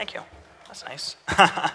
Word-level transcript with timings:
Thank 0.00 0.14
you. 0.14 0.22
That's 0.66 0.82
nice. 0.86 1.16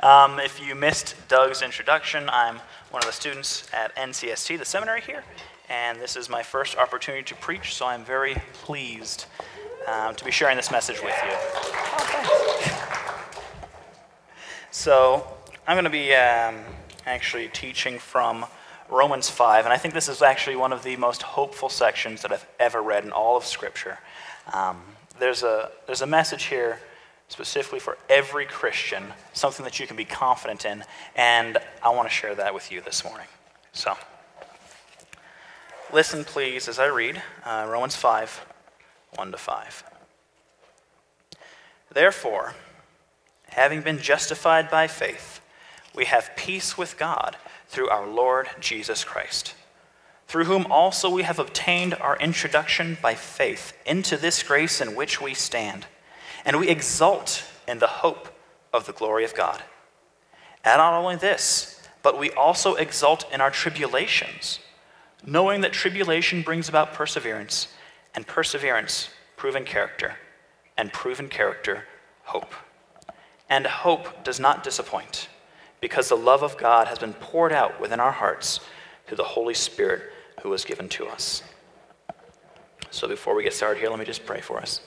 um, 0.00 0.38
if 0.38 0.64
you 0.64 0.76
missed 0.76 1.16
Doug's 1.26 1.60
introduction, 1.60 2.30
I'm 2.30 2.60
one 2.92 3.02
of 3.02 3.06
the 3.08 3.12
students 3.12 3.66
at 3.72 3.92
NCST, 3.96 4.60
the 4.60 4.64
seminary 4.64 5.00
here, 5.00 5.24
and 5.68 5.98
this 5.98 6.14
is 6.14 6.30
my 6.30 6.44
first 6.44 6.78
opportunity 6.78 7.24
to 7.24 7.34
preach, 7.34 7.74
so 7.74 7.86
I'm 7.86 8.04
very 8.04 8.36
pleased 8.52 9.26
um, 9.88 10.14
to 10.14 10.24
be 10.24 10.30
sharing 10.30 10.56
this 10.56 10.70
message 10.70 11.02
with 11.02 11.16
you. 11.24 11.32
So, 14.70 15.26
I'm 15.66 15.74
going 15.74 15.82
to 15.82 15.90
be 15.90 16.14
um, 16.14 16.60
actually 17.06 17.48
teaching 17.48 17.98
from 17.98 18.46
Romans 18.88 19.28
5, 19.28 19.64
and 19.64 19.72
I 19.72 19.78
think 19.78 19.94
this 19.94 20.08
is 20.08 20.22
actually 20.22 20.54
one 20.54 20.72
of 20.72 20.84
the 20.84 20.94
most 20.94 21.22
hopeful 21.22 21.68
sections 21.68 22.22
that 22.22 22.30
I've 22.30 22.46
ever 22.60 22.80
read 22.80 23.04
in 23.04 23.10
all 23.10 23.36
of 23.36 23.44
Scripture. 23.44 23.98
Um, 24.52 24.80
there's, 25.18 25.42
a, 25.42 25.72
there's 25.86 26.02
a 26.02 26.06
message 26.06 26.44
here 26.44 26.78
specifically 27.34 27.80
for 27.80 27.98
every 28.08 28.46
Christian, 28.46 29.02
something 29.32 29.64
that 29.64 29.80
you 29.80 29.88
can 29.88 29.96
be 29.96 30.04
confident 30.04 30.64
in, 30.64 30.84
and 31.16 31.58
I 31.82 31.88
want 31.88 32.08
to 32.08 32.14
share 32.14 32.32
that 32.36 32.54
with 32.54 32.70
you 32.70 32.80
this 32.80 33.02
morning. 33.02 33.26
So, 33.72 33.94
listen, 35.92 36.22
please, 36.22 36.68
as 36.68 36.78
I 36.78 36.86
read 36.86 37.20
uh, 37.44 37.66
Romans 37.68 37.96
5 37.96 38.46
1 39.16 39.32
to 39.32 39.36
5. 39.36 39.84
Therefore, 41.92 42.54
having 43.48 43.80
been 43.80 43.98
justified 43.98 44.70
by 44.70 44.86
faith, 44.86 45.40
we 45.92 46.04
have 46.04 46.36
peace 46.36 46.78
with 46.78 46.96
God 46.96 47.36
through 47.66 47.88
our 47.88 48.06
Lord 48.06 48.48
Jesus 48.60 49.02
Christ, 49.02 49.54
through 50.28 50.44
whom 50.44 50.66
also 50.70 51.10
we 51.10 51.24
have 51.24 51.40
obtained 51.40 51.94
our 51.94 52.16
introduction 52.18 52.96
by 53.02 53.16
faith 53.16 53.76
into 53.84 54.16
this 54.16 54.40
grace 54.44 54.80
in 54.80 54.94
which 54.94 55.20
we 55.20 55.34
stand 55.34 55.86
and 56.44 56.58
we 56.58 56.68
exult 56.68 57.44
in 57.66 57.78
the 57.78 57.86
hope 57.86 58.28
of 58.72 58.86
the 58.86 58.92
glory 58.92 59.24
of 59.24 59.34
God. 59.34 59.62
And 60.64 60.78
not 60.78 60.94
only 60.94 61.16
this, 61.16 61.82
but 62.02 62.18
we 62.18 62.30
also 62.32 62.74
exult 62.74 63.30
in 63.32 63.40
our 63.40 63.50
tribulations, 63.50 64.60
knowing 65.24 65.62
that 65.62 65.72
tribulation 65.72 66.42
brings 66.42 66.68
about 66.68 66.92
perseverance, 66.92 67.68
and 68.14 68.26
perseverance, 68.26 69.08
proven 69.36 69.64
character, 69.64 70.14
and 70.76 70.92
proven 70.92 71.28
character, 71.28 71.84
hope. 72.24 72.54
And 73.48 73.66
hope 73.66 74.24
does 74.24 74.40
not 74.40 74.64
disappoint, 74.64 75.28
because 75.80 76.08
the 76.08 76.16
love 76.16 76.42
of 76.42 76.56
God 76.56 76.88
has 76.88 76.98
been 76.98 77.14
poured 77.14 77.52
out 77.52 77.80
within 77.80 78.00
our 78.00 78.12
hearts 78.12 78.60
through 79.06 79.16
the 79.16 79.24
Holy 79.24 79.54
Spirit 79.54 80.02
who 80.42 80.50
was 80.50 80.64
given 80.64 80.88
to 80.90 81.06
us. 81.06 81.42
So 82.90 83.08
before 83.08 83.34
we 83.34 83.42
get 83.42 83.52
started 83.52 83.80
here, 83.80 83.90
let 83.90 83.98
me 83.98 84.04
just 84.04 84.24
pray 84.24 84.40
for 84.40 84.58
us. 84.58 84.80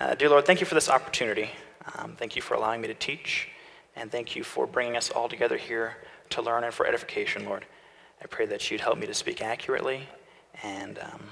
Uh, 0.00 0.14
dear 0.14 0.28
Lord, 0.28 0.46
thank 0.46 0.60
you 0.60 0.66
for 0.66 0.76
this 0.76 0.88
opportunity. 0.88 1.50
Um, 1.96 2.14
thank 2.16 2.36
you 2.36 2.42
for 2.42 2.54
allowing 2.54 2.80
me 2.80 2.86
to 2.86 2.94
teach, 2.94 3.48
and 3.96 4.12
thank 4.12 4.36
you 4.36 4.44
for 4.44 4.64
bringing 4.64 4.96
us 4.96 5.10
all 5.10 5.28
together 5.28 5.56
here 5.56 5.96
to 6.30 6.40
learn 6.40 6.62
and 6.62 6.72
for 6.72 6.86
edification, 6.86 7.44
Lord. 7.44 7.64
I 8.22 8.26
pray 8.26 8.46
that 8.46 8.70
you'd 8.70 8.80
help 8.80 8.98
me 8.98 9.08
to 9.08 9.14
speak 9.14 9.42
accurately 9.42 10.08
and 10.62 11.00
um, 11.00 11.24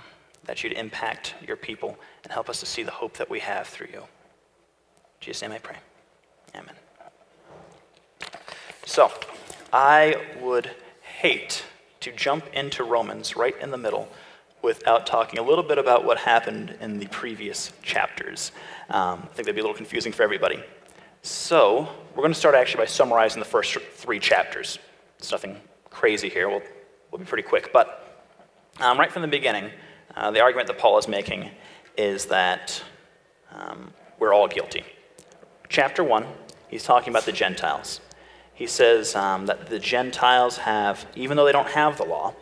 that 0.46 0.64
you'd 0.64 0.72
impact 0.72 1.36
your 1.46 1.56
people 1.56 1.96
and 2.24 2.32
help 2.32 2.48
us 2.50 2.58
to 2.58 2.66
see 2.66 2.82
the 2.82 2.90
hope 2.90 3.16
that 3.18 3.30
we 3.30 3.38
have 3.38 3.68
through 3.68 3.86
you. 3.92 4.00
In 4.00 5.20
Jesus' 5.20 5.42
name 5.42 5.52
I 5.52 5.58
pray. 5.58 5.76
Amen. 6.56 6.74
So, 8.84 9.12
I 9.72 10.16
would 10.40 10.70
hate 11.02 11.64
to 12.00 12.10
jump 12.10 12.44
into 12.52 12.82
Romans 12.82 13.36
right 13.36 13.54
in 13.60 13.70
the 13.70 13.78
middle 13.78 14.08
without 14.66 15.06
talking 15.06 15.38
a 15.38 15.42
little 15.42 15.62
bit 15.62 15.78
about 15.78 16.04
what 16.04 16.18
happened 16.18 16.76
in 16.80 16.98
the 16.98 17.06
previous 17.06 17.72
chapters. 17.82 18.50
Um, 18.90 19.20
I 19.22 19.26
think 19.26 19.46
that'd 19.46 19.54
be 19.54 19.60
a 19.60 19.62
little 19.62 19.76
confusing 19.76 20.12
for 20.12 20.24
everybody. 20.24 20.60
So, 21.22 21.88
we're 22.10 22.22
going 22.22 22.32
to 22.32 22.38
start 22.38 22.56
actually 22.56 22.78
by 22.78 22.86
summarizing 22.86 23.38
the 23.38 23.48
first 23.48 23.78
three 23.94 24.18
chapters. 24.18 24.80
It's 25.20 25.30
nothing 25.30 25.60
crazy 25.88 26.28
here, 26.28 26.48
we'll, 26.48 26.62
we'll 27.12 27.20
be 27.20 27.24
pretty 27.24 27.44
quick. 27.44 27.72
But 27.72 28.26
um, 28.80 28.98
right 28.98 29.10
from 29.12 29.22
the 29.22 29.28
beginning, 29.28 29.70
uh, 30.16 30.32
the 30.32 30.40
argument 30.40 30.66
that 30.66 30.78
Paul 30.78 30.98
is 30.98 31.06
making 31.06 31.48
is 31.96 32.26
that 32.26 32.82
um, 33.52 33.92
we're 34.18 34.34
all 34.34 34.48
guilty. 34.48 34.82
Chapter 35.68 36.02
1, 36.02 36.26
he's 36.66 36.82
talking 36.82 37.12
about 37.12 37.24
the 37.24 37.32
Gentiles. 37.32 38.00
He 38.52 38.66
says 38.66 39.14
um, 39.14 39.46
that 39.46 39.68
the 39.68 39.78
Gentiles 39.78 40.56
have, 40.58 41.06
even 41.14 41.36
though 41.36 41.44
they 41.44 41.52
don't 41.52 41.68
have 41.68 41.98
the 41.98 42.04
law, 42.04 42.34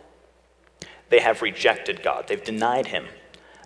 they 1.15 1.21
have 1.21 1.43
rejected 1.43 2.03
God, 2.03 2.27
they've 2.27 2.43
denied 2.43 2.89
him. 2.89 3.07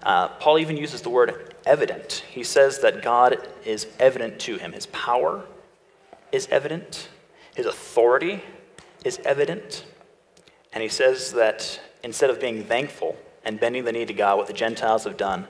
Uh, 0.02 0.28
Paul 0.28 0.58
even 0.58 0.76
uses 0.76 1.00
the 1.00 1.08
word 1.08 1.54
evident. 1.64 2.22
He 2.30 2.44
says 2.44 2.80
that 2.80 3.00
God 3.00 3.38
is 3.64 3.86
evident 3.98 4.38
to 4.40 4.58
him. 4.58 4.72
His 4.72 4.84
power 4.88 5.46
is 6.30 6.46
evident, 6.50 7.08
his 7.56 7.64
authority 7.64 8.42
is 9.02 9.18
evident. 9.24 9.86
And 10.74 10.82
he 10.82 10.90
says 10.90 11.32
that 11.32 11.80
instead 12.02 12.28
of 12.28 12.38
being 12.38 12.64
thankful 12.64 13.16
and 13.46 13.58
bending 13.58 13.86
the 13.86 13.92
knee 13.92 14.04
to 14.04 14.12
God, 14.12 14.36
what 14.36 14.46
the 14.46 14.52
Gentiles 14.52 15.04
have 15.04 15.16
done 15.16 15.48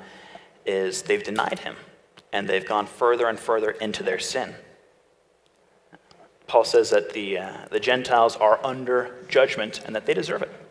is 0.64 1.02
they've 1.02 1.24
denied 1.24 1.58
him 1.58 1.74
and 2.32 2.48
they've 2.48 2.64
gone 2.64 2.86
further 2.86 3.26
and 3.26 3.40
further 3.40 3.72
into 3.72 4.04
their 4.04 4.20
sin. 4.20 4.54
Paul 6.46 6.62
says 6.62 6.90
that 6.90 7.12
the, 7.12 7.38
uh, 7.38 7.52
the 7.72 7.80
Gentiles 7.80 8.36
are 8.36 8.64
under 8.64 9.16
judgment 9.28 9.80
and 9.84 9.96
that 9.96 10.06
they 10.06 10.14
deserve 10.14 10.42
it. 10.42 10.67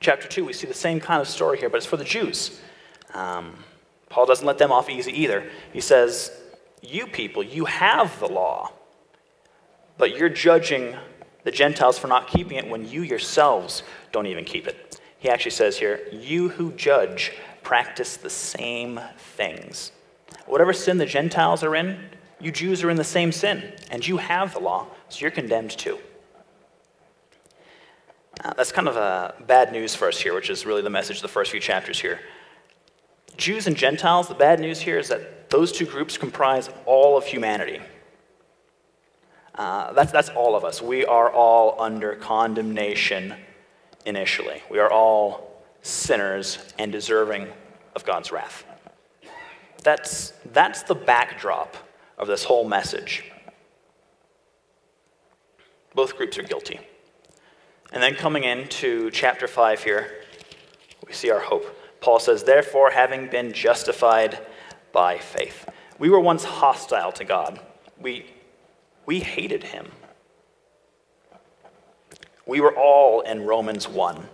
Chapter 0.00 0.26
2, 0.26 0.44
we 0.44 0.52
see 0.52 0.66
the 0.66 0.74
same 0.74 0.98
kind 0.98 1.20
of 1.20 1.28
story 1.28 1.58
here, 1.58 1.68
but 1.68 1.76
it's 1.76 1.86
for 1.86 1.96
the 1.96 2.04
Jews. 2.04 2.58
Um, 3.14 3.54
Paul 4.08 4.26
doesn't 4.26 4.46
let 4.46 4.58
them 4.58 4.72
off 4.72 4.90
easy 4.90 5.12
either. 5.12 5.48
He 5.72 5.80
says, 5.80 6.32
You 6.82 7.06
people, 7.06 7.42
you 7.42 7.66
have 7.66 8.18
the 8.18 8.26
law, 8.26 8.72
but 9.98 10.16
you're 10.16 10.28
judging 10.28 10.96
the 11.44 11.50
Gentiles 11.50 11.98
for 11.98 12.08
not 12.08 12.28
keeping 12.28 12.56
it 12.56 12.68
when 12.68 12.88
you 12.88 13.02
yourselves 13.02 13.82
don't 14.12 14.26
even 14.26 14.44
keep 14.44 14.66
it. 14.66 15.00
He 15.18 15.28
actually 15.28 15.52
says 15.52 15.78
here, 15.78 16.00
You 16.10 16.48
who 16.48 16.72
judge 16.72 17.32
practice 17.62 18.16
the 18.16 18.30
same 18.30 19.00
things. 19.18 19.92
Whatever 20.46 20.72
sin 20.72 20.98
the 20.98 21.06
Gentiles 21.06 21.62
are 21.62 21.76
in, 21.76 21.98
you 22.40 22.50
Jews 22.50 22.82
are 22.82 22.90
in 22.90 22.96
the 22.96 23.04
same 23.04 23.32
sin, 23.32 23.74
and 23.90 24.06
you 24.06 24.16
have 24.16 24.54
the 24.54 24.60
law, 24.60 24.86
so 25.10 25.20
you're 25.20 25.30
condemned 25.30 25.70
too. 25.70 25.98
Uh, 28.42 28.54
that's 28.54 28.72
kind 28.72 28.88
of 28.88 28.96
a 28.96 29.34
bad 29.46 29.70
news 29.70 29.94
for 29.94 30.08
us 30.08 30.18
here, 30.18 30.34
which 30.34 30.48
is 30.48 30.64
really 30.64 30.80
the 30.80 30.90
message 30.90 31.16
of 31.16 31.22
the 31.22 31.28
first 31.28 31.50
few 31.50 31.60
chapters 31.60 32.00
here. 32.00 32.20
Jews 33.36 33.66
and 33.66 33.76
Gentiles, 33.76 34.28
the 34.28 34.34
bad 34.34 34.60
news 34.60 34.80
here 34.80 34.98
is 34.98 35.08
that 35.08 35.50
those 35.50 35.72
two 35.72 35.84
groups 35.84 36.16
comprise 36.16 36.70
all 36.86 37.18
of 37.18 37.26
humanity. 37.26 37.80
Uh, 39.54 39.92
that's, 39.92 40.10
that's 40.10 40.30
all 40.30 40.56
of 40.56 40.64
us. 40.64 40.80
We 40.80 41.04
are 41.04 41.30
all 41.30 41.80
under 41.80 42.14
condemnation 42.14 43.34
initially. 44.06 44.62
We 44.70 44.78
are 44.78 44.90
all 44.90 45.62
sinners 45.82 46.58
and 46.78 46.90
deserving 46.90 47.46
of 47.94 48.04
God's 48.04 48.32
wrath. 48.32 48.64
That's, 49.82 50.32
that's 50.52 50.82
the 50.82 50.94
backdrop 50.94 51.76
of 52.16 52.26
this 52.26 52.44
whole 52.44 52.66
message. 52.66 53.24
Both 55.94 56.16
groups 56.16 56.38
are 56.38 56.42
guilty. 56.42 56.80
And 57.92 58.02
then 58.02 58.14
coming 58.14 58.44
into 58.44 59.10
chapter 59.10 59.48
5 59.48 59.82
here, 59.82 60.24
we 61.06 61.12
see 61.12 61.30
our 61.30 61.40
hope. 61.40 61.64
Paul 62.00 62.20
says, 62.20 62.44
Therefore, 62.44 62.90
having 62.90 63.28
been 63.28 63.52
justified 63.52 64.38
by 64.92 65.18
faith. 65.18 65.68
We 65.98 66.08
were 66.08 66.20
once 66.20 66.44
hostile 66.44 67.12
to 67.12 67.24
God, 67.24 67.60
we, 68.00 68.26
we 69.06 69.20
hated 69.20 69.64
him. 69.64 69.90
We 72.46 72.60
were 72.60 72.74
all 72.74 73.20
in 73.20 73.42
Romans 73.42 73.88
1. 73.88 74.28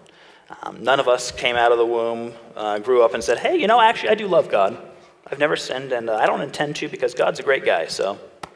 Um, 0.63 0.83
none 0.83 1.01
of 1.01 1.09
us 1.09 1.33
came 1.33 1.57
out 1.57 1.73
of 1.73 1.79
the 1.79 1.87
womb, 1.87 2.33
uh, 2.55 2.79
grew 2.79 3.03
up, 3.03 3.15
and 3.15 3.23
said, 3.23 3.39
Hey, 3.39 3.57
you 3.57 3.67
know, 3.67 3.81
actually, 3.81 4.11
I 4.11 4.15
do 4.15 4.29
love 4.29 4.49
God. 4.49 4.79
I've 5.27 5.41
never 5.41 5.57
sinned, 5.57 5.93
and 5.93 6.09
uh, 6.09 6.17
I 6.17 6.27
don't 6.27 6.41
intend 6.41 6.77
to 6.77 6.89
because 6.89 7.15
God's 7.15 7.41
a 7.41 7.43
great 7.43 7.65
guy, 7.65 7.87
so 7.87 8.13
I'm 8.13 8.51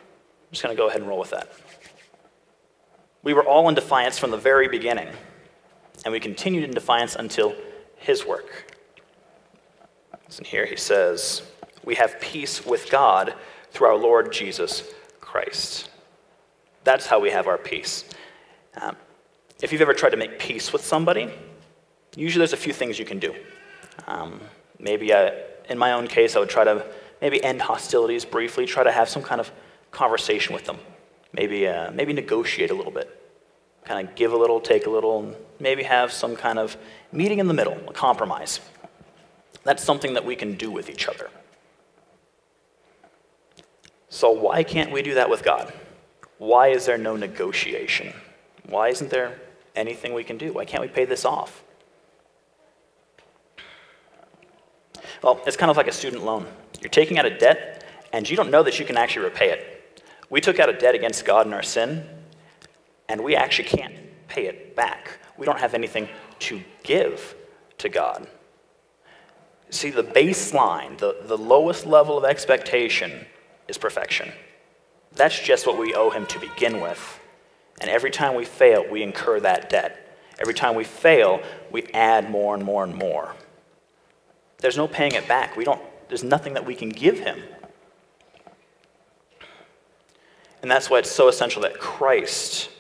just 0.53 0.63
going 0.63 0.75
to 0.75 0.81
go 0.81 0.89
ahead 0.89 1.01
and 1.01 1.09
roll 1.09 1.19
with 1.19 1.31
that. 1.31 1.51
We 3.23 3.35
were 3.35 3.45
all 3.45 3.69
in 3.69 3.75
defiance 3.75 4.19
from 4.19 4.31
the 4.31 4.39
very 4.39 4.69
beginning, 4.69 5.09
and 6.05 6.13
we 6.13 6.21
continued 6.21 6.65
in 6.65 6.71
defiance 6.71 7.17
until 7.17 7.55
his 7.97 8.25
work. 8.25 8.77
And 10.39 10.47
here 10.47 10.65
he 10.65 10.77
says, 10.77 11.43
We 11.85 11.97
have 11.97 12.19
peace 12.21 12.65
with 12.65 12.91
God 12.91 13.35
through 13.73 13.89
our 13.89 13.97
Lord 13.97 14.33
Jesus 14.33 14.85
Christ. 15.21 15.91
That's 16.85 17.07
how 17.07 17.21
we 17.21 17.31
have 17.31 17.47
our 17.47 17.59
peace. 17.59 18.05
Um, 18.81 18.97
if 19.63 19.71
you've 19.71 19.83
ever 19.83 19.93
tried 19.93 20.11
to 20.11 20.17
make 20.17 20.39
peace 20.39 20.73
with 20.73 20.83
somebody, 20.83 21.31
usually 22.17 22.41
there's 22.41 22.55
a 22.55 22.57
few 22.57 22.73
things 22.73 22.99
you 22.99 23.05
can 23.05 23.19
do. 23.19 23.35
Um, 24.07 24.41
maybe 24.79 25.13
I, 25.13 25.35
in 25.69 25.77
my 25.77 25.93
own 25.93 26.07
case, 26.07 26.37
I 26.37 26.41
would 26.41 26.49
try 26.49 26.65
to 26.65 26.87
maybe 27.21 27.43
end 27.45 27.61
hostilities 27.61 28.25
briefly, 28.25 28.65
try 28.65 28.83
to 28.83 28.93
have 28.93 29.11
some 29.11 29.23
kind 29.23 29.43
of 29.43 29.53
conversation 29.91 30.55
with 30.55 30.65
them 30.65 30.79
maybe, 31.33 31.67
uh, 31.67 31.91
maybe 31.91 32.13
negotiate 32.13 32.71
a 32.71 32.75
little 32.75 32.93
bit. 32.93 33.17
Kind 33.85 34.09
of 34.09 34.15
give 34.15 34.33
a 34.33 34.37
little, 34.37 34.61
take 34.61 34.87
a 34.87 34.91
little, 34.91 35.21
and 35.21 35.37
maybe 35.59 35.83
have 35.83 36.13
some 36.13 36.37
kind 36.37 36.59
of 36.59 36.77
meeting 37.13 37.39
in 37.39 37.49
the 37.49 37.55
middle, 37.55 37.79
a 37.89 37.93
compromise. 37.93 38.61
That's 39.65 39.83
something 39.83 40.15
that 40.15 40.25
we 40.25 40.37
can 40.37 40.55
do 40.55 40.71
with 40.71 40.89
each 40.89 41.09
other. 41.09 41.31
So, 44.09 44.31
why 44.31 44.65
can't 44.65 44.91
we 44.91 45.03
do 45.03 45.15
that 45.15 45.31
with 45.31 45.45
God? 45.45 45.73
Why 46.39 46.69
is 46.69 46.87
there 46.87 46.99
no 46.99 47.17
negotiation? 47.17 48.13
Why 48.67 48.89
isn't 48.89 49.11
there 49.11 49.39
anything 49.77 50.15
we 50.15 50.25
can 50.25 50.37
do? 50.37 50.53
Why 50.53 50.65
can't 50.65 50.81
we 50.83 50.89
pay 50.89 51.05
this 51.05 51.25
off? 51.25 51.63
Well, 55.23 55.41
it's 55.47 55.57
kind 55.57 55.71
of 55.71 55.77
like 55.77 55.87
a 55.87 55.93
student 55.93 56.25
loan. 56.25 56.47
You're 56.81 56.91
taking 56.91 57.19
out 57.19 57.27
a 57.27 57.39
debt, 57.39 57.85
and 58.13 58.29
you 58.29 58.37
don't 58.37 58.51
know 58.51 58.63
that 58.63 58.79
you 58.79 58.87
can 58.87 58.97
actually 58.97 59.27
repay 59.27 59.51
it. 59.51 59.80
We 60.31 60.41
took 60.41 60.59
out 60.61 60.69
a 60.69 60.73
debt 60.73 60.95
against 60.95 61.25
God 61.25 61.47
in 61.47 61.53
our 61.53 61.63
sin, 61.63 62.07
and 63.09 63.23
we 63.23 63.37
actually 63.37 63.69
can't 63.69 63.95
pay 64.29 64.47
it 64.47 64.77
back. 64.77 65.19
We 65.37 65.45
don't 65.45 65.59
have 65.59 65.75
anything 65.75 66.09
to 66.41 66.63
give 66.85 67.35
to 67.79 67.89
God. 67.89 68.29
See, 69.71 69.91
the 69.91 70.05
baseline, 70.05 70.99
the, 70.99 71.17
the 71.25 71.37
lowest 71.37 71.85
level 71.85 72.17
of 72.17 72.25
expectation 72.25 73.27
is 73.69 73.77
perfection. 73.77 74.33
That's 75.13 75.39
just 75.39 75.67
what 75.67 75.79
we 75.79 75.95
owe 75.95 76.11
Him 76.11 76.27
to 76.27 76.39
begin 76.39 76.81
with. 76.81 77.21
And 77.81 77.91
every 77.91 78.11
time 78.11 78.35
we 78.35 78.45
fail, 78.45 78.85
we 78.89 79.03
incur 79.03 79.41
that 79.41 79.71
debt. 79.71 80.17
Every 80.39 80.55
time 80.55 80.75
we 80.75 80.85
fail, 80.85 81.43
we 81.71 81.85
add 81.93 82.31
more 82.31 82.55
and 82.55 82.65
more 82.65 82.85
and 82.85 82.95
more. 82.95 83.35
There's 84.59 84.77
no 84.77 84.87
paying 84.87 85.13
it 85.13 85.27
back. 85.27 85.57
We 85.57 85.65
don't, 85.65 85.81
there's 86.09 86.25
nothing 86.25 86.55
that 86.55 86.67
we 86.67 86.75
can 86.75 86.91
give 86.91 87.19
Him. 87.19 87.43
And 90.63 90.71
that's 90.71 90.91
why 90.91 90.99
it's 90.99 91.11
so 91.11 91.29
essential 91.29 91.63
that 91.63 91.79
Christ 91.79 92.71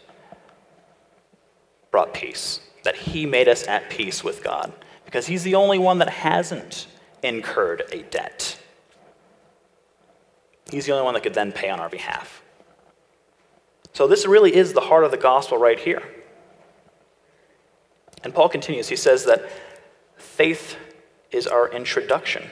brought 1.90 2.12
peace, 2.14 2.60
that 2.84 2.96
He 2.96 3.26
made 3.26 3.48
us 3.48 3.66
at 3.66 3.90
peace 3.90 4.22
with 4.22 4.42
God, 4.44 4.72
because 5.04 5.26
He's 5.26 5.42
the 5.42 5.54
only 5.54 5.78
one 5.78 5.98
that 5.98 6.10
hasn't 6.10 6.86
incurred 7.22 7.82
a 7.92 8.02
debt. 8.02 8.58
He's 10.70 10.86
the 10.86 10.92
only 10.92 11.04
one 11.04 11.14
that 11.14 11.22
could 11.22 11.34
then 11.34 11.52
pay 11.52 11.68
on 11.70 11.80
our 11.80 11.88
behalf. 11.88 12.42
So, 13.92 14.06
this 14.06 14.24
really 14.26 14.54
is 14.54 14.72
the 14.72 14.80
heart 14.80 15.04
of 15.04 15.10
the 15.10 15.16
gospel 15.16 15.58
right 15.58 15.78
here. 15.78 16.02
And 18.22 18.34
Paul 18.34 18.48
continues. 18.48 18.88
He 18.88 18.96
says 18.96 19.24
that 19.24 19.50
faith 20.16 20.76
is 21.32 21.46
our 21.46 21.68
introduction. 21.72 22.50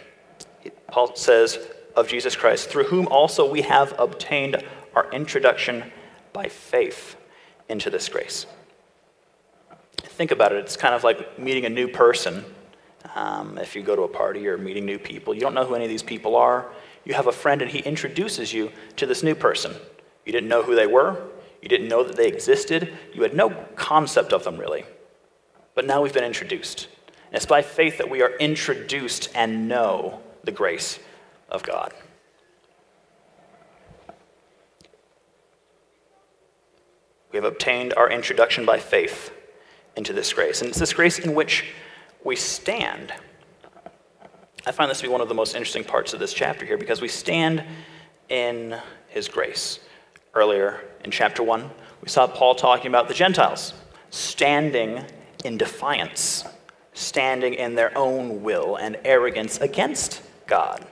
Paul 0.88 1.14
says 1.14 1.58
of 1.94 2.08
Jesus 2.08 2.36
Christ, 2.36 2.70
through 2.70 2.84
whom 2.84 3.06
also 3.08 3.50
we 3.50 3.62
have 3.62 3.94
obtained 3.98 4.64
our 4.98 5.10
introduction 5.12 5.90
by 6.32 6.48
faith 6.48 7.16
into 7.68 7.90
this 7.90 8.08
grace. 8.08 8.46
Think 9.96 10.30
about 10.30 10.52
it. 10.52 10.58
It's 10.58 10.76
kind 10.76 10.94
of 10.94 11.04
like 11.04 11.38
meeting 11.38 11.64
a 11.64 11.70
new 11.70 11.88
person. 11.88 12.44
Um, 13.14 13.58
if 13.58 13.74
you 13.74 13.82
go 13.82 13.96
to 13.96 14.02
a 14.02 14.08
party 14.08 14.46
or 14.48 14.58
meeting 14.58 14.84
new 14.84 14.98
people, 14.98 15.34
you 15.34 15.40
don't 15.40 15.54
know 15.54 15.64
who 15.64 15.74
any 15.74 15.84
of 15.84 15.90
these 15.90 16.02
people 16.02 16.36
are 16.36 16.70
you 17.08 17.14
have 17.14 17.26
a 17.26 17.32
friend 17.32 17.62
and 17.62 17.70
he 17.70 17.78
introduces 17.80 18.52
you 18.52 18.70
to 18.96 19.06
this 19.06 19.22
new 19.22 19.34
person. 19.34 19.74
You 20.26 20.32
didn't 20.32 20.50
know 20.50 20.62
who 20.62 20.74
they 20.74 20.86
were, 20.86 21.16
you 21.62 21.68
didn't 21.68 21.88
know 21.88 22.04
that 22.04 22.16
they 22.16 22.28
existed, 22.28 22.96
you 23.14 23.22
had 23.22 23.34
no 23.34 23.50
concept 23.76 24.34
of 24.34 24.44
them 24.44 24.58
really. 24.58 24.84
But 25.74 25.86
now 25.86 26.02
we've 26.02 26.12
been 26.12 26.22
introduced. 26.22 26.86
And 27.28 27.36
it's 27.36 27.46
by 27.46 27.62
faith 27.62 27.96
that 27.96 28.10
we 28.10 28.20
are 28.20 28.36
introduced 28.36 29.30
and 29.34 29.68
know 29.68 30.20
the 30.44 30.52
grace 30.52 30.98
of 31.48 31.62
God. 31.62 31.94
We 37.32 37.36
have 37.36 37.44
obtained 37.44 37.94
our 37.94 38.10
introduction 38.10 38.64
by 38.64 38.78
faith 38.78 39.32
into 39.96 40.12
this 40.12 40.32
grace. 40.32 40.60
And 40.60 40.70
it's 40.70 40.78
this 40.78 40.92
grace 40.92 41.18
in 41.18 41.34
which 41.34 41.64
we 42.24 42.36
stand. 42.36 43.12
I 44.66 44.72
find 44.72 44.90
this 44.90 44.98
to 44.98 45.04
be 45.04 45.08
one 45.08 45.20
of 45.20 45.28
the 45.28 45.34
most 45.34 45.54
interesting 45.54 45.84
parts 45.84 46.12
of 46.12 46.20
this 46.20 46.32
chapter 46.32 46.64
here 46.64 46.78
because 46.78 47.00
we 47.00 47.08
stand 47.08 47.64
in 48.28 48.78
his 49.08 49.28
grace. 49.28 49.80
Earlier 50.34 50.80
in 51.04 51.10
chapter 51.10 51.42
1, 51.42 51.70
we 52.02 52.08
saw 52.08 52.26
Paul 52.26 52.54
talking 52.54 52.88
about 52.88 53.08
the 53.08 53.14
Gentiles 53.14 53.74
standing 54.10 55.04
in 55.44 55.58
defiance, 55.58 56.44
standing 56.92 57.54
in 57.54 57.74
their 57.74 57.96
own 57.96 58.42
will 58.42 58.76
and 58.76 58.96
arrogance 59.04 59.58
against 59.58 60.22
God. 60.46 60.86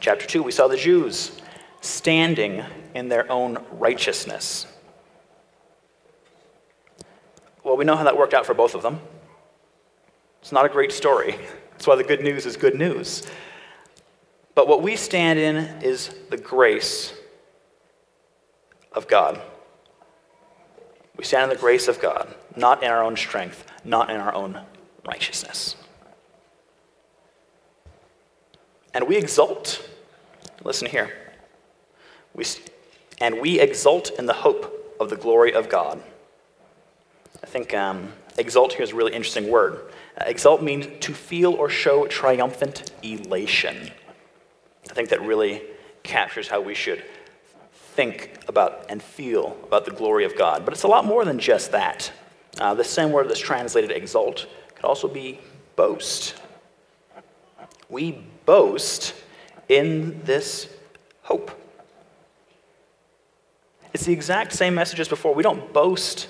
Chapter 0.00 0.26
2, 0.26 0.42
we 0.42 0.52
saw 0.52 0.68
the 0.68 0.76
Jews 0.76 1.40
standing 1.80 2.64
in 2.94 3.08
their 3.08 3.30
own 3.30 3.64
righteousness. 3.72 4.66
Well, 7.68 7.76
we 7.76 7.84
know 7.84 7.96
how 7.96 8.04
that 8.04 8.16
worked 8.16 8.32
out 8.32 8.46
for 8.46 8.54
both 8.54 8.74
of 8.74 8.80
them. 8.80 8.98
It's 10.40 10.52
not 10.52 10.64
a 10.64 10.70
great 10.70 10.90
story. 10.90 11.38
That's 11.72 11.86
why 11.86 11.96
the 11.96 12.02
good 12.02 12.22
news 12.22 12.46
is 12.46 12.56
good 12.56 12.74
news. 12.74 13.26
But 14.54 14.68
what 14.68 14.80
we 14.80 14.96
stand 14.96 15.38
in 15.38 15.56
is 15.82 16.08
the 16.30 16.38
grace 16.38 17.12
of 18.94 19.06
God. 19.06 19.42
We 21.18 21.24
stand 21.24 21.50
in 21.50 21.56
the 21.58 21.60
grace 21.60 21.88
of 21.88 22.00
God, 22.00 22.34
not 22.56 22.82
in 22.82 22.88
our 22.88 23.04
own 23.04 23.18
strength, 23.18 23.70
not 23.84 24.08
in 24.08 24.16
our 24.16 24.34
own 24.34 24.58
righteousness. 25.06 25.76
And 28.94 29.06
we 29.06 29.18
exult. 29.18 29.86
Listen 30.64 30.88
here. 30.88 31.12
We, 32.32 32.46
and 33.20 33.42
we 33.42 33.60
exult 33.60 34.12
in 34.18 34.24
the 34.24 34.32
hope 34.32 34.96
of 34.98 35.10
the 35.10 35.16
glory 35.16 35.52
of 35.52 35.68
God. 35.68 36.02
I 37.48 37.50
think 37.50 37.72
um, 37.72 38.12
exult 38.36 38.74
here 38.74 38.82
is 38.82 38.92
a 38.92 38.94
really 38.94 39.14
interesting 39.14 39.48
word. 39.48 39.90
Uh, 40.20 40.24
exult 40.26 40.62
means 40.62 40.86
to 41.00 41.14
feel 41.14 41.54
or 41.54 41.70
show 41.70 42.06
triumphant 42.06 42.92
elation. 43.02 43.90
I 44.90 44.92
think 44.92 45.08
that 45.08 45.22
really 45.22 45.62
captures 46.02 46.46
how 46.46 46.60
we 46.60 46.74
should 46.74 47.02
think 47.72 48.38
about 48.48 48.84
and 48.90 49.02
feel 49.02 49.56
about 49.64 49.86
the 49.86 49.92
glory 49.92 50.26
of 50.26 50.36
God. 50.36 50.66
But 50.66 50.74
it's 50.74 50.82
a 50.82 50.88
lot 50.88 51.06
more 51.06 51.24
than 51.24 51.38
just 51.38 51.72
that. 51.72 52.12
Uh, 52.60 52.74
the 52.74 52.84
same 52.84 53.12
word 53.12 53.30
that's 53.30 53.40
translated 53.40 53.92
exult 53.92 54.46
could 54.74 54.84
also 54.84 55.08
be 55.08 55.40
boast. 55.74 56.34
We 57.88 58.26
boast 58.44 59.14
in 59.70 60.22
this 60.24 60.68
hope. 61.22 61.50
It's 63.94 64.04
the 64.04 64.12
exact 64.12 64.52
same 64.52 64.74
message 64.74 65.00
as 65.00 65.08
before. 65.08 65.34
We 65.34 65.42
don't 65.42 65.72
boast 65.72 66.28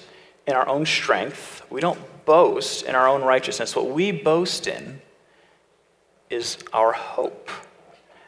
in 0.48 0.54
our 0.54 0.66
own 0.66 0.86
strength. 0.86 1.62
We 1.70 1.80
don't 1.82 2.00
boast 2.24 2.84
in 2.86 2.94
our 2.94 3.06
own 3.06 3.22
righteousness. 3.22 3.76
What 3.76 3.90
we 3.90 4.10
boast 4.10 4.66
in 4.66 5.00
is 6.30 6.58
our 6.72 6.92
hope. 6.92 7.50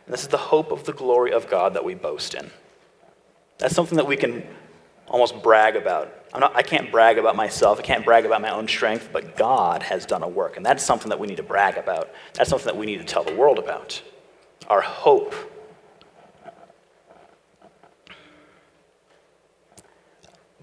And 0.04 0.12
this 0.12 0.22
is 0.22 0.28
the 0.28 0.36
hope 0.36 0.70
of 0.70 0.84
the 0.84 0.92
glory 0.92 1.32
of 1.32 1.48
God 1.48 1.74
that 1.74 1.84
we 1.84 1.94
boast 1.94 2.34
in. 2.34 2.50
That's 3.56 3.74
something 3.74 3.96
that 3.96 4.06
we 4.06 4.16
can 4.16 4.46
almost 5.08 5.42
brag 5.42 5.76
about. 5.76 6.14
Not, 6.38 6.54
i 6.54 6.62
can't 6.62 6.92
brag 6.92 7.18
about 7.18 7.36
myself, 7.36 7.78
I 7.78 7.82
can't 7.82 8.04
brag 8.04 8.26
about 8.26 8.42
my 8.42 8.50
own 8.50 8.68
strength, 8.68 9.08
but 9.12 9.36
God 9.36 9.82
has 9.82 10.04
done 10.06 10.22
a 10.22 10.28
work. 10.28 10.56
And 10.56 10.64
that's 10.64 10.84
something 10.84 11.08
that 11.08 11.18
we 11.18 11.26
need 11.26 11.38
to 11.38 11.42
brag 11.42 11.78
about. 11.78 12.10
That's 12.34 12.50
something 12.50 12.66
that 12.66 12.76
we 12.76 12.86
need 12.86 12.98
to 12.98 13.04
tell 13.04 13.24
the 13.24 13.34
world 13.34 13.58
about. 13.58 14.00
Our 14.68 14.82
hope. 14.82 15.34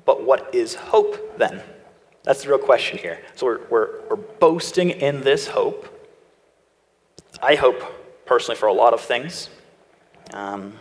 But 0.08 0.24
what 0.24 0.56
is 0.56 0.74
hope 0.74 1.38
then? 1.38 1.62
That's 2.24 2.42
the 2.42 2.50
real 2.50 2.58
question 2.58 2.98
here. 2.98 3.20
So 3.36 3.46
we're, 3.46 3.68
we're, 3.70 4.08
we're 4.10 4.16
boasting 4.16 4.90
in 4.90 5.22
this 5.22 5.48
hope. 5.48 5.86
I 7.44 7.56
hope 7.56 8.26
personally 8.26 8.58
for 8.58 8.68
a 8.68 8.74
lot 8.74 8.94
of 8.94 9.02
things. 9.02 9.50
Um, 10.34 10.74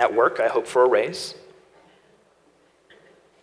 at 0.00 0.12
work, 0.12 0.40
I 0.40 0.48
hope 0.48 0.66
for 0.66 0.84
a 0.84 0.88
raise. 0.88 1.36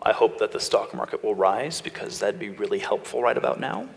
I 0.02 0.12
hope 0.12 0.40
that 0.40 0.52
the 0.52 0.60
stock 0.60 0.94
market 0.94 1.24
will 1.24 1.36
rise 1.36 1.80
because 1.80 2.20
that'd 2.20 2.40
be 2.40 2.50
really 2.50 2.80
helpful 2.80 3.22
right 3.22 3.38
about 3.38 3.62
now. 3.62 3.88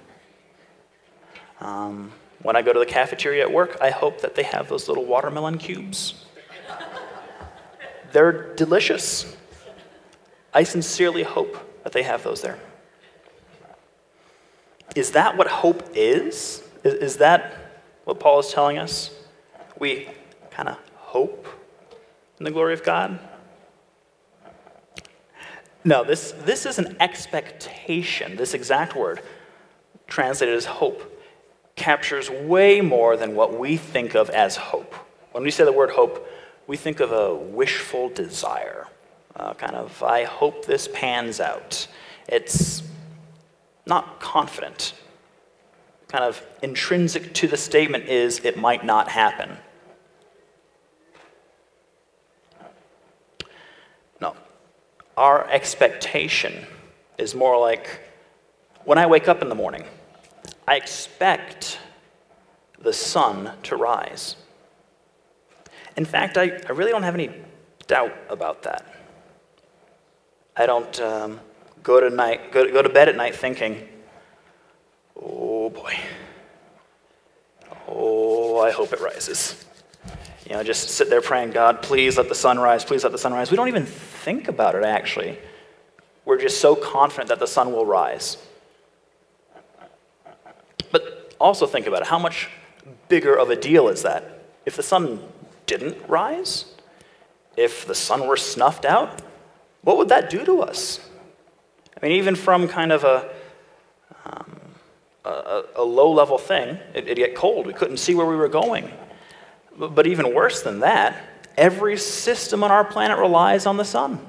Um, 1.61 2.13
when 2.43 2.55
I 2.55 2.63
go 2.63 2.73
to 2.73 2.79
the 2.79 2.87
cafeteria 2.87 3.43
at 3.43 3.53
work, 3.53 3.77
I 3.81 3.91
hope 3.91 4.21
that 4.21 4.37
they 4.37 4.45
have 4.45 4.69
those 4.69 4.87
little 4.87 5.05
watermelon 5.05 5.59
cubes. 5.59 6.25
They're 8.13 8.55
delicious. 8.55 9.37
I 10.53 10.65
sincerely 10.65 11.23
hope 11.23 11.83
that 11.85 11.93
they 11.93 12.03
have 12.03 12.23
those 12.23 12.43
there. 12.43 12.59
Is 14.97 15.13
that 15.13 15.37
what 15.37 15.47
hope 15.47 15.83
is? 15.95 16.63
Is, 16.83 16.95
is 16.95 17.17
that 17.19 17.55
what 18.05 18.19
Paul 18.19 18.41
is 18.41 18.53
telling 18.53 18.79
us? 18.79 19.11
We 19.79 20.09
kind 20.51 20.69
of 20.69 20.79
hope 20.97 21.47
in 22.41 22.45
the 22.45 22.51
glory 22.51 22.73
of 22.73 22.83
God? 22.83 23.19
No, 25.85 26.03
this, 26.05 26.33
this 26.45 26.67
is 26.67 26.79
an 26.79 26.97
expectation. 26.99 28.37
This 28.37 28.55
exact 28.55 28.97
word, 28.97 29.21
translated 30.07 30.57
as 30.57 30.65
hope, 30.65 31.03
captures 31.77 32.29
way 32.29 32.81
more 32.81 33.17
than 33.17 33.35
what 33.35 33.59
we 33.59 33.77
think 33.77 34.15
of 34.15 34.29
as 34.31 34.57
hope. 34.57 34.95
When 35.33 35.45
we 35.45 35.51
say 35.51 35.65
the 35.65 35.73
word 35.73 35.91
hope, 35.91 36.27
we 36.67 36.77
think 36.77 37.01
of 37.01 37.13
a 37.13 37.35
wishful 37.35 38.09
desire. 38.09 38.89
Uh, 39.37 39.55
kind 39.55 39.77
of, 39.77 40.03
I 40.03 40.25
hope 40.25 40.67
this 40.67 40.89
pans 40.93 41.41
out. 41.41 41.87
It's 42.29 42.83
not 43.87 44.21
confident. 44.21 44.95
Kind 46.09 46.25
of 46.25 46.43
intrinsic 46.63 47.33
to 47.35 47.47
the 47.47 47.57
statement 47.57 48.05
is 48.05 48.41
it 48.45 48.59
might 48.59 48.85
not 48.85 49.09
happen. 49.09 49.57
No. 54.21 54.37
Our 55.17 55.49
expectation 55.49 56.67
is 57.19 57.35
more 57.35 57.59
like 57.59 58.01
when 58.85 58.99
I 58.99 59.07
wake 59.07 59.29
up 59.29 59.43
in 59.43 59.49
the 59.49 59.55
morning, 59.55 59.85
I 60.67 60.77
expect 60.77 61.79
the 62.79 62.93
sun 62.93 63.53
to 63.65 63.77
rise. 63.77 64.37
In 65.97 66.05
fact, 66.05 66.39
I, 66.39 66.61
I 66.67 66.73
really 66.73 66.91
don't 66.91 67.03
have 67.03 67.15
any 67.15 67.31
doubt 67.87 68.15
about 68.29 68.63
that. 68.63 69.00
I 70.57 70.67
don't 70.67 71.01
um, 71.01 71.41
go, 71.83 72.01
to 72.01 72.11
night, 72.11 72.53
go, 72.53 72.71
go 72.71 72.83
to 72.83 72.89
bed 72.89 73.09
at 73.09 73.17
night 73.17 73.35
thinking, 73.35 73.89
oh 75.17 75.71
boy, 75.71 75.95
oh, 77.89 78.61
I 78.61 78.71
hope 78.71 78.93
it 78.93 79.01
rises. 79.01 79.65
You 80.47 80.57
know, 80.57 80.63
just 80.65 80.91
sit 80.91 81.09
there 81.09 81.21
praying, 81.21 81.53
God, 81.53 81.81
please 81.81 82.17
let 82.17 82.29
the 82.29 82.35
sun 82.35 82.59
rise, 82.59 82.85
please 82.85 83.05
let 83.05 83.13
the 83.13 83.19
sun 83.19 83.33
rise. 83.33 83.51
We 83.51 83.57
don't 83.57 83.69
even 83.69 83.87
think 83.87 84.49
about 84.49 84.75
it, 84.75 84.85
actually. 84.85 85.39
We're 86.25 86.41
just 86.41 86.61
so 86.61 86.75
confident 86.75 87.29
that 87.29 87.39
the 87.39 87.47
sun 87.47 87.73
will 87.73 87.87
rise. 87.87 88.37
But 90.91 91.35
also 91.41 91.67
think 91.67 91.87
about 91.87 92.03
it. 92.03 92.09
How 92.09 92.19
much 92.19 92.49
bigger 93.09 93.35
of 93.35 93.51
a 93.51 93.57
deal 93.57 93.89
is 93.89 94.03
that? 94.03 94.43
If 94.67 94.77
the 94.77 94.83
sun 94.83 95.21
didn't 95.67 95.97
rise, 96.09 96.75
if 97.57 97.87
the 97.87 97.95
sun 97.95 98.27
were 98.27 98.37
snuffed 98.37 98.85
out, 98.85 99.23
what 99.83 99.97
would 99.97 100.09
that 100.09 100.31
do 100.31 100.45
to 100.45 100.63
us? 100.63 101.01
I 101.97 102.07
mean, 102.07 102.17
even 102.17 102.35
from 102.35 102.69
kind 102.69 102.93
of 102.93 103.05
a, 103.05 103.31
um, 104.25 104.61
a, 105.25 105.63
a 105.77 105.83
low 105.85 106.13
level 106.13 106.39
thing, 106.39 106.79
it, 106.95 107.07
would 107.07 107.17
get 107.17 107.35
cold. 107.35 107.67
We 107.67 107.73
couldn't 107.73 107.99
see 107.99 108.15
where 108.15 108.27
we 108.27 108.37
were 108.37 108.49
going. 108.49 108.91
But, 109.79 109.95
but 109.95 110.07
even 110.07 110.35
worse 110.35 110.63
than 110.63 110.81
that, 110.81 111.17
every 111.57 111.97
system 111.97 112.63
on 112.65 112.71
our 112.71 112.85
planet 112.85 113.19
relies 113.19 113.67
on 113.67 113.77
the 113.77 113.85
sun. 113.85 114.27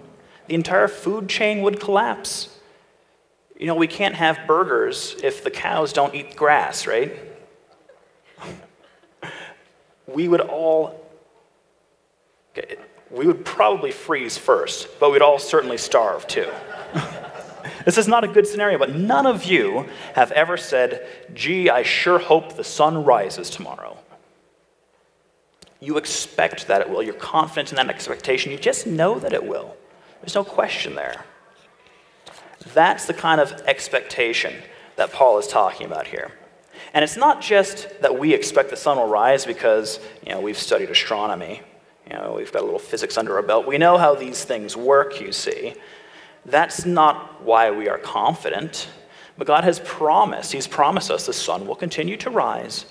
The 0.48 0.56
entire 0.56 0.88
food 0.88 1.30
chain 1.30 1.62
would 1.62 1.80
collapse. 1.80 2.58
You 3.58 3.68
know, 3.68 3.76
we 3.76 3.88
can't 3.88 4.16
have 4.16 4.40
burgers 4.48 5.16
if 5.24 5.44
the 5.44 5.52
cows 5.52 5.94
don't 5.94 6.16
eat 6.16 6.36
grass, 6.36 6.88
right? 6.88 7.14
We 10.08 10.28
would 10.28 10.42
all 10.42 11.02
we 13.12 13.28
would 13.28 13.44
probably 13.44 13.92
freeze 13.92 14.38
first, 14.38 14.88
but 15.00 15.12
we'd 15.12 15.22
all 15.22 15.40
certainly 15.40 15.78
starve 15.78 16.26
too. 16.28 16.50
this 17.86 17.98
is 17.98 18.08
not 18.08 18.24
a 18.24 18.28
good 18.28 18.48
scenario, 18.48 18.78
but 18.78 18.96
none 18.96 19.26
of 19.26 19.44
you 19.44 19.86
have 20.16 20.32
ever 20.32 20.56
said, 20.56 21.06
gee, 21.34 21.70
I 21.70 21.84
sure 21.84 22.20
hope 22.20 22.56
the 22.56 22.64
sun 22.64 23.04
rises 23.04 23.50
tomorrow. 23.50 23.98
You 25.82 25.98
expect 25.98 26.68
that 26.68 26.82
it 26.82 26.90
will. 26.90 27.04
You're 27.04 27.14
confident 27.16 27.72
in 27.72 27.76
that 27.76 27.90
expectation. 27.90 28.52
You 28.52 28.58
just 28.58 28.88
know 28.88 29.20
that 29.20 29.34
it 29.34 29.46
will. 29.46 29.76
There's 30.22 30.36
no 30.36 30.44
question 30.44 30.96
there. 30.96 31.26
That's 32.74 33.08
the 33.08 33.14
kind 33.14 33.42
of 33.42 33.52
expectation 33.66 34.54
that 34.96 35.12
Paul 35.12 35.40
is 35.40 35.48
talking 35.48 35.88
about 35.88 36.08
here. 36.08 36.32
And 36.94 37.04
it's 37.04 37.18
not 37.18 37.42
just 37.42 37.90
that 38.02 38.20
we 38.20 38.34
expect 38.34 38.70
the 38.70 38.78
sun 38.78 38.98
will 38.98 39.08
rise 39.08 39.46
because 39.46 40.00
you 40.26 40.32
know, 40.32 40.40
we've 40.40 40.58
studied 40.58 40.90
astronomy 40.90 41.62
you 42.12 42.18
know, 42.18 42.34
we've 42.36 42.52
got 42.52 42.62
a 42.62 42.66
little 42.66 42.80
physics 42.80 43.18
under 43.18 43.38
our 43.38 43.42
belt. 43.42 43.66
We 43.66 43.78
know 43.78 43.98
how 43.98 44.16
these 44.16 44.44
things 44.44 44.76
work, 44.76 45.22
you 45.22 45.32
see. 45.32 45.76
That's 46.46 46.86
not 46.86 47.42
why 47.42 47.72
we 47.72 47.88
are 47.88 47.98
confident. 47.98 48.90
But 49.38 49.48
God 49.48 49.64
has 49.64 49.80
promised, 49.80 50.52
He's 50.52 50.68
promised 50.68 51.10
us 51.10 51.26
the 51.26 51.34
sun 51.34 51.66
will 51.66 51.76
continue 51.76 52.18
to 52.18 52.30
rise 52.30 52.86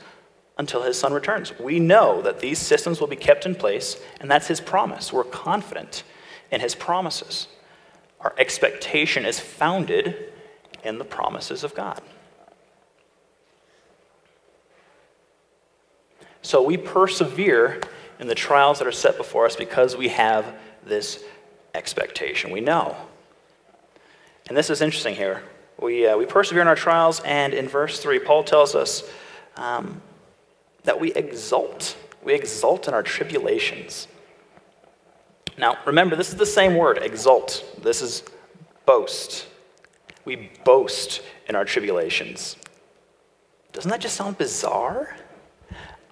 until 0.57 0.83
His 0.83 0.99
Son 0.99 1.13
returns. 1.13 1.53
We 1.59 1.79
know 1.79 2.23
that 2.23 2.41
these 2.41 2.59
systems 2.59 2.99
will 2.99 3.09
be 3.09 3.17
kept 3.17 3.45
in 3.45 3.55
place, 3.55 4.01
and 4.21 4.31
that's 4.31 4.47
His 4.47 4.61
promise. 4.61 5.13
We're 5.13 5.25
confident 5.25 6.03
in 6.51 6.63
His 6.63 6.75
promises. 6.75 7.49
Our 8.21 8.35
expectation 8.39 9.27
is 9.27 9.39
founded 9.39 10.33
in 10.83 10.99
the 10.99 11.05
promises 11.05 11.63
of 11.63 11.75
God. 11.75 12.01
So 16.41 16.63
we 16.63 16.79
persevere 16.79 17.81
in 18.21 18.29
the 18.29 18.35
trials 18.35 18.79
that 18.79 18.87
are 18.87 18.93
set 18.93 19.17
before 19.17 19.47
us 19.47 19.57
because 19.57 19.97
we 19.97 20.09
have 20.09 20.55
this 20.85 21.25
expectation. 21.75 22.51
We 22.51 22.61
know. 22.61 22.95
And 24.47 24.57
this 24.57 24.71
is 24.71 24.83
interesting 24.83 25.15
here. 25.17 25.43
We, 25.81 26.07
uh, 26.07 26.17
we 26.17 26.27
persevere 26.27 26.61
in 26.61 26.69
our 26.69 26.77
trials, 26.77 27.21
and 27.21 27.55
in 27.55 27.67
verse 27.67 27.99
3, 28.01 28.19
Paul 28.19 28.45
tells 28.45 28.75
us 28.75 29.03
um, 29.57 30.03
that 30.85 31.01
we 31.01 31.13
exult. 31.15 31.97
We 32.23 32.35
exult 32.35 32.87
in 32.87 32.93
our 32.93 33.03
tribulations. 33.03 34.07
Now, 35.57 35.79
remember, 35.87 36.17
this 36.17 36.29
is 36.29 36.37
the 36.37 36.47
same 36.47 36.75
word, 36.75 36.99
exult. 36.99 37.65
This 37.83 38.03
is 38.03 38.23
boast. 38.85 39.47
We 40.27 40.51
boast 40.65 41.23
in 41.49 41.55
our 41.57 41.65
tribulations. 41.65 42.57
Doesn't 43.73 43.91
that 43.91 44.01
just 44.01 44.17
sound 44.17 44.37
bizarre? 44.37 45.17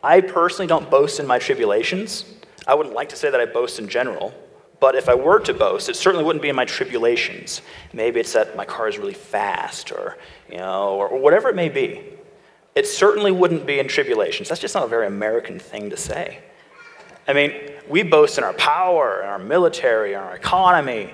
I 0.02 0.20
personally 0.20 0.66
don't 0.66 0.90
boast 0.90 1.18
in 1.20 1.26
my 1.26 1.38
tribulations. 1.38 2.24
I 2.66 2.74
wouldn't 2.74 2.94
like 2.94 3.08
to 3.10 3.16
say 3.16 3.30
that 3.30 3.40
I 3.40 3.46
boast 3.46 3.78
in 3.78 3.88
general, 3.88 4.32
but 4.80 4.94
if 4.94 5.08
I 5.08 5.14
were 5.14 5.40
to 5.40 5.54
boast, 5.54 5.88
it 5.88 5.96
certainly 5.96 6.24
wouldn't 6.24 6.42
be 6.42 6.48
in 6.48 6.56
my 6.56 6.64
tribulations. 6.64 7.62
Maybe 7.92 8.20
it's 8.20 8.32
that 8.34 8.56
my 8.56 8.64
car 8.64 8.88
is 8.88 8.98
really 8.98 9.14
fast 9.14 9.90
or, 9.90 10.18
you 10.50 10.58
know, 10.58 10.94
or, 10.94 11.08
or 11.08 11.18
whatever 11.18 11.48
it 11.48 11.56
may 11.56 11.68
be. 11.68 12.02
It 12.74 12.86
certainly 12.86 13.32
wouldn't 13.32 13.66
be 13.66 13.80
in 13.80 13.88
tribulations. 13.88 14.48
That's 14.48 14.60
just 14.60 14.74
not 14.74 14.84
a 14.84 14.88
very 14.88 15.06
American 15.06 15.58
thing 15.58 15.90
to 15.90 15.96
say. 15.96 16.38
I 17.26 17.32
mean, 17.32 17.52
we 17.88 18.02
boast 18.04 18.38
in 18.38 18.44
our 18.44 18.52
power, 18.54 19.22
in 19.22 19.28
our 19.28 19.38
military, 19.38 20.12
in 20.12 20.18
our 20.18 20.36
economy. 20.36 21.12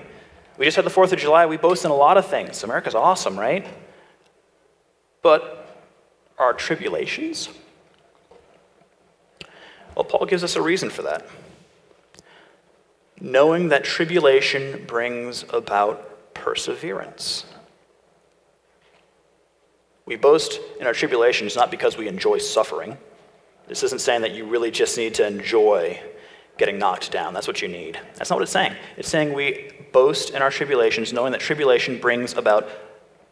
We 0.57 0.65
just 0.65 0.75
had 0.75 0.85
the 0.85 0.91
4th 0.91 1.11
of 1.11 1.19
July. 1.19 1.45
We 1.45 1.57
boast 1.57 1.85
in 1.85 1.91
a 1.91 1.95
lot 1.95 2.17
of 2.17 2.27
things. 2.27 2.63
America's 2.63 2.95
awesome, 2.95 3.37
right? 3.37 3.65
But 5.21 5.83
our 6.37 6.53
tribulations? 6.53 7.49
Well, 9.95 10.03
Paul 10.03 10.25
gives 10.25 10.43
us 10.43 10.55
a 10.55 10.61
reason 10.61 10.89
for 10.89 11.03
that. 11.03 11.25
Knowing 13.19 13.69
that 13.69 13.83
tribulation 13.83 14.85
brings 14.85 15.45
about 15.49 16.33
perseverance. 16.33 17.45
We 20.05 20.15
boast 20.15 20.59
in 20.79 20.85
our 20.85 20.93
tribulations 20.93 21.55
not 21.55 21.71
because 21.71 21.97
we 21.97 22.07
enjoy 22.07 22.37
suffering. 22.37 22.97
This 23.67 23.81
isn't 23.83 24.01
saying 24.01 24.21
that 24.21 24.33
you 24.33 24.45
really 24.45 24.69
just 24.69 24.97
need 24.97 25.15
to 25.15 25.25
enjoy 25.25 25.99
getting 26.57 26.77
knocked 26.77 27.11
down. 27.11 27.33
That's 27.33 27.47
what 27.47 27.61
you 27.61 27.67
need. 27.67 27.99
That's 28.15 28.29
not 28.29 28.37
what 28.37 28.43
it's 28.43 28.51
saying. 28.51 28.75
It's 28.97 29.09
saying 29.09 29.33
we 29.33 29.71
boast 29.91 30.31
in 30.31 30.41
our 30.41 30.51
tribulations, 30.51 31.11
knowing 31.11 31.31
that 31.31 31.41
tribulation 31.41 31.99
brings 31.99 32.33
about 32.33 32.69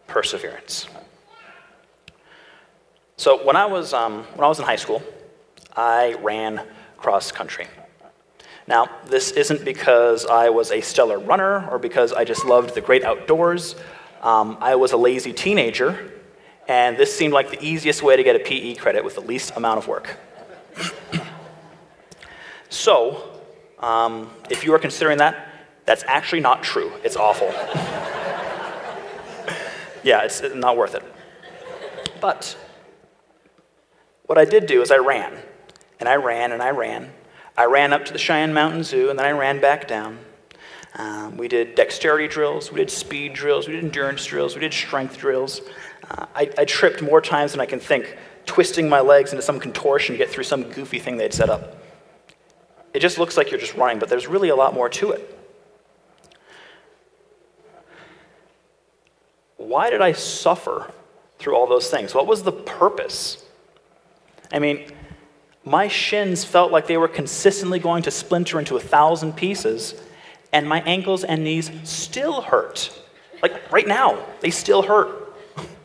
perseverance. 0.07 0.87
So 3.17 3.45
when 3.45 3.55
I 3.55 3.65
was, 3.65 3.93
um, 3.93 4.23
when 4.35 4.43
I 4.43 4.47
was 4.47 4.59
in 4.59 4.65
high 4.65 4.75
school, 4.75 5.03
I 5.75 6.15
ran 6.21 6.61
cross 6.97 7.31
country. 7.31 7.67
Now, 8.67 8.87
this 9.05 9.31
isn't 9.31 9.65
because 9.65 10.25
I 10.25 10.49
was 10.49 10.71
a 10.71 10.81
stellar 10.81 11.19
runner 11.19 11.67
or 11.69 11.77
because 11.79 12.13
I 12.13 12.23
just 12.23 12.45
loved 12.45 12.75
the 12.75 12.81
great 12.81 13.03
outdoors. 13.03 13.75
Um, 14.21 14.57
I 14.61 14.75
was 14.75 14.93
a 14.93 14.97
lazy 14.97 15.33
teenager, 15.33 16.13
and 16.67 16.95
this 16.97 17.13
seemed 17.15 17.33
like 17.33 17.51
the 17.51 17.61
easiest 17.61 18.01
way 18.01 18.15
to 18.15 18.23
get 18.23 18.37
a 18.37 18.39
PE 18.39 18.75
credit 18.75 19.03
with 19.03 19.15
the 19.15 19.21
least 19.21 19.51
amount 19.57 19.79
of 19.79 19.87
work. 19.89 20.17
so, 22.69 23.41
um, 23.79 24.31
if 24.49 24.63
you 24.63 24.73
are 24.73 24.79
considering 24.79 25.17
that, 25.17 25.49
that's 25.85 26.05
actually 26.07 26.39
not 26.39 26.63
true. 26.63 26.93
It's 27.03 27.17
awful. 27.17 27.47
yeah, 30.03 30.23
it's 30.23 30.41
not 30.55 30.77
worth 30.77 30.95
it. 30.95 31.03
But 32.21 32.57
what 34.25 34.37
I 34.37 34.45
did 34.45 34.67
do 34.67 34.81
is 34.81 34.89
I 34.89 34.97
ran. 34.97 35.37
And 36.03 36.09
I 36.09 36.17
ran 36.17 36.51
and 36.51 36.61
I 36.61 36.71
ran. 36.71 37.13
I 37.55 37.63
ran 37.63 37.93
up 37.93 38.03
to 38.03 38.11
the 38.11 38.19
Cheyenne 38.19 38.53
Mountain 38.53 38.83
Zoo 38.83 39.09
and 39.09 39.17
then 39.17 39.25
I 39.25 39.31
ran 39.31 39.61
back 39.61 39.87
down. 39.87 40.19
Um, 40.95 41.37
we 41.37 41.47
did 41.47 41.75
dexterity 41.75 42.27
drills, 42.27 42.73
we 42.73 42.79
did 42.79 42.91
speed 42.91 43.31
drills, 43.31 43.69
we 43.69 43.75
did 43.75 43.85
endurance 43.85 44.25
drills, 44.25 44.53
we 44.53 44.59
did 44.59 44.73
strength 44.73 45.17
drills. 45.17 45.61
Uh, 46.11 46.25
I, 46.35 46.51
I 46.57 46.65
tripped 46.65 47.01
more 47.01 47.21
times 47.21 47.53
than 47.53 47.61
I 47.61 47.65
can 47.65 47.79
think, 47.79 48.17
twisting 48.45 48.89
my 48.89 48.99
legs 48.99 49.31
into 49.31 49.41
some 49.41 49.61
contortion 49.61 50.13
to 50.13 50.17
get 50.17 50.29
through 50.29 50.43
some 50.43 50.63
goofy 50.63 50.99
thing 50.99 51.15
they'd 51.15 51.33
set 51.33 51.49
up. 51.49 51.77
It 52.93 52.99
just 52.99 53.17
looks 53.17 53.37
like 53.37 53.49
you're 53.49 53.61
just 53.61 53.75
running, 53.75 53.97
but 53.97 54.09
there's 54.09 54.27
really 54.27 54.49
a 54.49 54.57
lot 54.57 54.73
more 54.73 54.89
to 54.89 55.11
it. 55.11 55.39
Why 59.55 59.89
did 59.89 60.01
I 60.01 60.11
suffer 60.11 60.91
through 61.39 61.55
all 61.55 61.65
those 61.65 61.89
things? 61.89 62.13
What 62.13 62.27
was 62.27 62.43
the 62.43 62.51
purpose? 62.51 63.45
I 64.51 64.59
mean, 64.59 64.91
my 65.65 65.87
shins 65.87 66.43
felt 66.43 66.71
like 66.71 66.87
they 66.87 66.97
were 66.97 67.07
consistently 67.07 67.79
going 67.79 68.03
to 68.03 68.11
splinter 68.11 68.59
into 68.59 68.75
a 68.75 68.81
thousand 68.81 69.33
pieces, 69.33 69.95
and 70.51 70.67
my 70.67 70.81
ankles 70.81 71.23
and 71.23 71.43
knees 71.43 71.71
still 71.83 72.41
hurt. 72.41 73.01
Like 73.41 73.71
right 73.71 73.87
now, 73.87 74.25
they 74.41 74.49
still 74.49 74.81
hurt. 74.81 75.33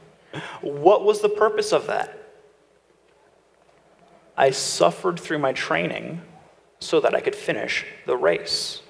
what 0.61 1.05
was 1.05 1.21
the 1.21 1.29
purpose 1.29 1.73
of 1.73 1.87
that? 1.87 2.15
I 4.37 4.51
suffered 4.51 5.19
through 5.19 5.39
my 5.39 5.53
training 5.53 6.23
so 6.81 7.01
that 7.01 7.15
I 7.15 7.21
could 7.21 7.35
finish 7.35 7.85
the 8.07 8.17
race. 8.17 8.83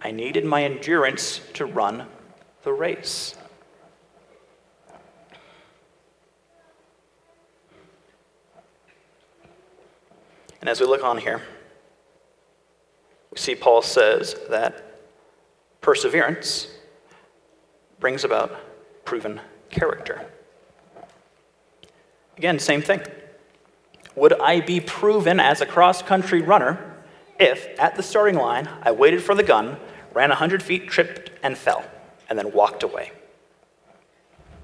I 0.00 0.10
needed 0.10 0.44
my 0.44 0.64
endurance 0.64 1.40
to 1.54 1.66
run 1.66 2.06
the 2.62 2.72
race. 2.72 3.34
And 10.64 10.70
as 10.70 10.80
we 10.80 10.86
look 10.86 11.04
on 11.04 11.18
here, 11.18 11.42
we 13.30 13.36
see 13.36 13.54
Paul 13.54 13.82
says 13.82 14.34
that 14.48 15.02
perseverance 15.82 16.68
brings 18.00 18.24
about 18.24 18.58
proven 19.04 19.42
character. 19.68 20.24
Again, 22.38 22.58
same 22.58 22.80
thing. 22.80 23.02
Would 24.16 24.40
I 24.40 24.60
be 24.60 24.80
proven 24.80 25.38
as 25.38 25.60
a 25.60 25.66
cross 25.66 26.00
country 26.00 26.40
runner 26.40 26.96
if, 27.38 27.68
at 27.78 27.96
the 27.96 28.02
starting 28.02 28.36
line, 28.36 28.66
I 28.80 28.92
waited 28.92 29.22
for 29.22 29.34
the 29.34 29.42
gun, 29.42 29.76
ran 30.14 30.30
100 30.30 30.62
feet, 30.62 30.88
tripped, 30.88 31.30
and 31.42 31.58
fell, 31.58 31.84
and 32.30 32.38
then 32.38 32.54
walked 32.54 32.82
away? 32.82 33.12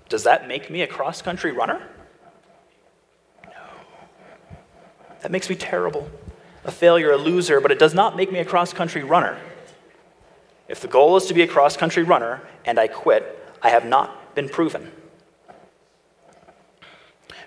Does 0.09 0.23
that 0.23 0.49
make 0.49 0.71
me 0.71 0.80
a 0.80 0.87
cross 0.87 1.21
country 1.21 1.52
runner? 1.52 1.87
No. 3.45 3.50
That 5.23 5.31
makes 5.31 5.50
me 5.50 5.57
terrible, 5.57 6.11
a 6.65 6.71
failure, 6.71 7.12
a 7.12 7.17
loser, 7.17 7.61
but 7.61 7.71
it 7.71 7.79
does 7.79 7.95
not 7.95 8.17
make 8.17 8.33
me 8.33 8.39
a 8.39 8.45
cross 8.45 8.73
country 8.73 9.03
runner. 9.03 9.39
If 10.69 10.81
the 10.81 10.89
goal 10.89 11.17
is 11.17 11.27
to 11.27 11.35
be 11.35 11.43
a 11.43 11.49
cross 11.49 11.77
country 11.77 12.03
runner 12.03 12.43
and 12.65 12.79
I 12.79 12.87
quit, 12.87 13.37
I 13.61 13.71
have 13.71 13.85
not 13.85 14.35
been 14.35 14.49
proven. 14.49 14.91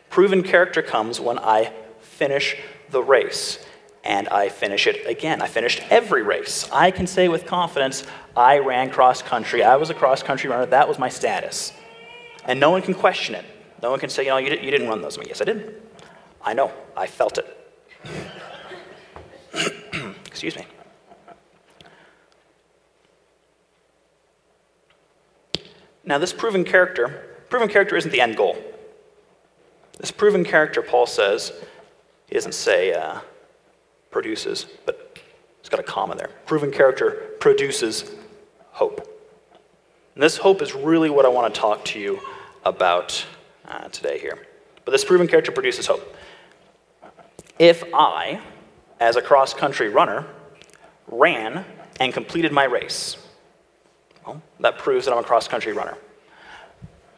Proven 0.10 0.44
character 0.44 0.82
comes 0.82 1.20
when 1.20 1.39
I 1.39 1.74
finish 2.01 2.58
the 2.92 3.01
race. 3.01 3.65
And 4.06 4.27
I 4.27 4.50
finish 4.50 4.86
it 4.86 5.08
again. 5.08 5.42
I 5.42 5.48
finished 5.48 5.82
every 5.89 6.24
race. 6.24 6.70
I 6.74 6.92
can 6.92 7.08
say 7.08 7.30
with 7.30 7.46
confidence, 7.46 8.06
I 8.36 8.60
ran 8.60 8.89
cross 8.89 9.22
country. 9.22 9.63
I 9.63 9.77
was 9.77 9.89
a 9.89 9.94
cross 9.94 10.22
country 10.22 10.50
runner. 10.50 10.65
That 10.65 10.89
was 10.89 11.00
my 11.00 11.08
status. 11.08 11.72
And 12.44 12.60
no 12.60 12.70
one 12.70 12.82
can 12.82 12.94
question 12.94 13.34
it. 13.34 13.46
No 13.82 13.92
one 13.92 14.01
can 14.01 14.10
say, 14.10 14.24
you 14.24 14.30
know, 14.30 14.38
you, 14.38 14.50
did, 14.50 14.62
you 14.62 14.72
didn't 14.72 14.89
run 14.89 15.01
those. 15.01 15.18
Yes, 15.25 15.42
I 15.42 15.46
did. 15.46 15.82
I 16.42 16.53
know. 16.53 16.74
I 16.98 17.08
felt 17.08 17.38
it. 17.38 17.62
Excuse 20.43 20.65
me. 20.65 20.71
Now, 26.03 26.17
this 26.17 26.33
proven 26.33 26.65
character, 26.65 27.38
proven 27.50 27.69
character 27.69 27.95
isn't 27.95 28.12
the 28.12 28.19
end 28.19 28.35
goal. 28.35 28.57
This 30.00 30.12
proven 30.12 30.43
character, 30.43 30.81
Paul 30.81 31.05
says, 31.05 31.53
he 32.27 32.35
doesn't 32.35 32.55
say 32.55 32.91
uh, 32.91 33.21
produces, 34.12 34.65
but 34.85 35.17
it's 35.62 35.69
got 35.69 35.79
a 35.79 35.83
comma 35.83 36.15
there. 36.15 36.29
Proven 36.45 36.71
character 36.71 37.29
produces 37.39 38.12
hope. 38.71 39.00
And 40.13 40.21
this 40.21 40.35
hope 40.35 40.62
is 40.62 40.75
really 40.75 41.09
what 41.09 41.25
I 41.25 41.29
want 41.29 41.53
to 41.53 41.57
talk 41.57 41.85
to 41.85 42.00
you 42.00 42.19
about 42.65 43.25
uh, 43.69 43.88
today 43.88 44.19
here. 44.19 44.45
But 44.83 44.91
this 44.91 45.05
proven 45.05 45.29
character 45.29 45.53
produces 45.53 45.88
hope. 45.88 46.17
If 47.59 47.81
I, 47.93 48.41
as 49.03 49.17
a 49.17 49.22
cross 49.22 49.53
country 49.53 49.89
runner, 49.89 50.25
ran 51.07 51.65
and 52.00 52.13
completed 52.13 52.53
my 52.53 52.63
race, 52.63 53.17
well, 54.25 54.41
that 54.62 54.77
proves 54.77 55.05
that 55.05 55.12
I'm 55.12 55.19
a 55.19 55.24
cross 55.24 55.48
country 55.48 55.74
runner. 55.74 55.98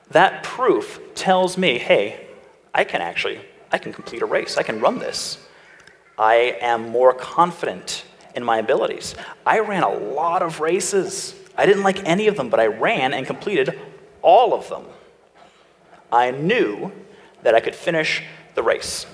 That 0.09 0.43
proof 0.43 0.99
tells 1.13 1.59
me, 1.59 1.77
hey, 1.77 2.27
I 2.73 2.83
can 2.83 3.01
actually 3.01 3.39
I 3.71 3.77
can 3.77 3.93
complete 3.93 4.21
a 4.21 4.25
race. 4.25 4.57
I 4.57 4.63
can 4.63 4.79
run 4.79 4.99
this. 4.99 5.37
I 6.17 6.57
am 6.61 6.89
more 6.89 7.13
confident 7.13 8.05
in 8.33 8.43
my 8.43 8.57
abilities. 8.59 9.15
I 9.45 9.59
ran 9.59 9.83
a 9.83 9.93
lot 9.93 10.41
of 10.41 10.61
races. 10.61 11.35
I 11.57 11.65
didn't 11.65 11.83
like 11.83 12.03
any 12.07 12.27
of 12.27 12.35
them, 12.35 12.49
but 12.49 12.59
I 12.59 12.67
ran 12.67 13.13
and 13.13 13.27
completed 13.27 13.79
all 14.21 14.53
of 14.53 14.69
them. 14.69 14.85
I 16.11 16.31
knew 16.31 16.91
that 17.43 17.53
I 17.53 17.59
could 17.59 17.75
finish 17.75 18.23
the 18.55 18.63
race. 18.63 19.05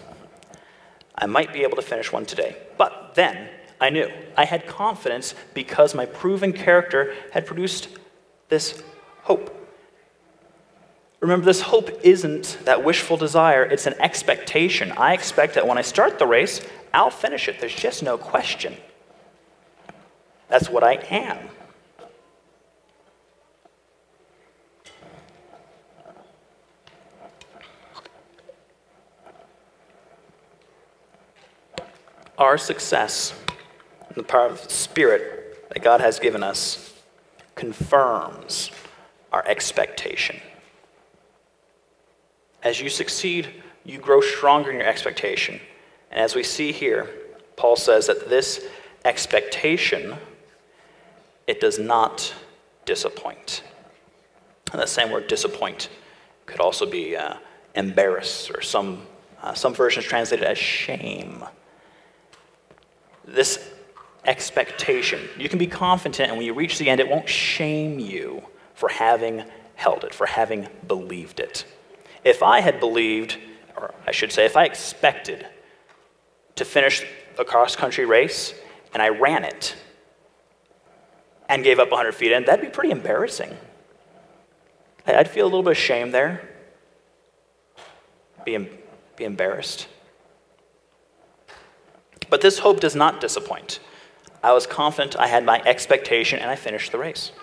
I 1.21 1.27
might 1.27 1.53
be 1.53 1.61
able 1.61 1.75
to 1.75 1.83
finish 1.83 2.11
one 2.11 2.25
today. 2.25 2.57
But 2.77 3.13
then 3.15 3.47
I 3.79 3.91
knew. 3.91 4.11
I 4.35 4.45
had 4.45 4.67
confidence 4.67 5.35
because 5.53 5.93
my 5.93 6.05
proven 6.05 6.51
character 6.51 7.15
had 7.31 7.45
produced 7.45 7.87
this 8.49 8.83
hope. 9.21 9.57
Remember, 11.19 11.45
this 11.45 11.61
hope 11.61 11.91
isn't 12.03 12.57
that 12.65 12.83
wishful 12.83 13.15
desire, 13.15 13.63
it's 13.63 13.85
an 13.85 13.93
expectation. 13.99 14.91
I 14.93 15.13
expect 15.13 15.53
that 15.53 15.67
when 15.67 15.77
I 15.77 15.83
start 15.83 16.17
the 16.17 16.25
race, 16.25 16.61
I'll 16.93 17.11
finish 17.11 17.47
it. 17.47 17.59
There's 17.59 17.75
just 17.75 18.01
no 18.01 18.17
question. 18.17 18.75
That's 20.49 20.67
what 20.69 20.83
I 20.83 20.93
am. 21.11 21.37
Our 32.41 32.57
success 32.57 33.39
in 34.09 34.15
the 34.15 34.23
power 34.23 34.47
of 34.47 34.63
the 34.63 34.73
Spirit 34.73 35.69
that 35.69 35.83
God 35.83 36.01
has 36.01 36.17
given 36.17 36.41
us 36.41 36.91
confirms 37.53 38.71
our 39.31 39.45
expectation. 39.47 40.39
As 42.63 42.81
you 42.81 42.89
succeed, 42.89 43.61
you 43.85 43.99
grow 43.99 44.21
stronger 44.21 44.71
in 44.71 44.77
your 44.77 44.87
expectation. 44.87 45.61
And 46.09 46.19
as 46.19 46.33
we 46.33 46.41
see 46.41 46.71
here, 46.71 47.07
Paul 47.57 47.75
says 47.75 48.07
that 48.07 48.27
this 48.27 48.65
expectation, 49.05 50.15
it 51.45 51.61
does 51.61 51.77
not 51.77 52.33
disappoint. 52.85 53.61
And 54.71 54.81
that 54.81 54.89
same 54.89 55.11
word, 55.11 55.27
disappoint, 55.27 55.89
could 56.47 56.59
also 56.59 56.89
be 56.89 57.15
uh, 57.15 57.35
embarrass, 57.75 58.49
or 58.49 58.63
some, 58.63 59.05
uh, 59.43 59.53
some 59.53 59.75
versions 59.75 60.07
translated 60.07 60.43
as 60.43 60.57
shame. 60.57 61.45
This 63.31 63.71
expectation, 64.25 65.21
you 65.37 65.49
can 65.49 65.57
be 65.57 65.67
confident, 65.67 66.29
and 66.29 66.37
when 66.37 66.45
you 66.45 66.53
reach 66.53 66.77
the 66.77 66.89
end, 66.89 66.99
it 66.99 67.07
won't 67.07 67.27
shame 67.27 67.97
you 67.99 68.43
for 68.75 68.89
having 68.89 69.43
held 69.75 70.03
it, 70.03 70.13
for 70.13 70.27
having 70.27 70.67
believed 70.87 71.39
it. 71.39 71.65
If 72.23 72.43
I 72.43 72.59
had 72.59 72.79
believed, 72.79 73.37
or 73.75 73.93
I 74.05 74.11
should 74.11 74.31
say, 74.31 74.45
if 74.45 74.55
I 74.55 74.65
expected 74.65 75.47
to 76.55 76.65
finish 76.65 77.03
a 77.39 77.45
cross 77.45 77.75
country 77.75 78.05
race 78.05 78.53
and 78.93 79.01
I 79.01 79.09
ran 79.09 79.43
it 79.43 79.75
and 81.49 81.63
gave 81.63 81.79
up 81.79 81.89
100 81.89 82.11
feet 82.11 82.31
in, 82.31 82.45
that'd 82.45 82.63
be 82.63 82.71
pretty 82.71 82.91
embarrassing. 82.91 83.57
I'd 85.07 85.29
feel 85.29 85.45
a 85.45 85.49
little 85.49 85.63
bit 85.63 85.71
of 85.71 85.77
shame 85.77 86.11
there, 86.11 86.47
be, 88.45 88.69
be 89.15 89.23
embarrassed. 89.23 89.87
But 92.31 92.39
this 92.39 92.59
hope 92.59 92.79
does 92.79 92.95
not 92.95 93.19
disappoint. 93.19 93.81
I 94.41 94.53
was 94.53 94.65
confident 94.65 95.17
I 95.17 95.27
had 95.27 95.43
my 95.43 95.61
expectation 95.65 96.39
and 96.39 96.49
I 96.49 96.55
finished 96.55 96.93
the 96.93 96.97
race. 96.97 97.33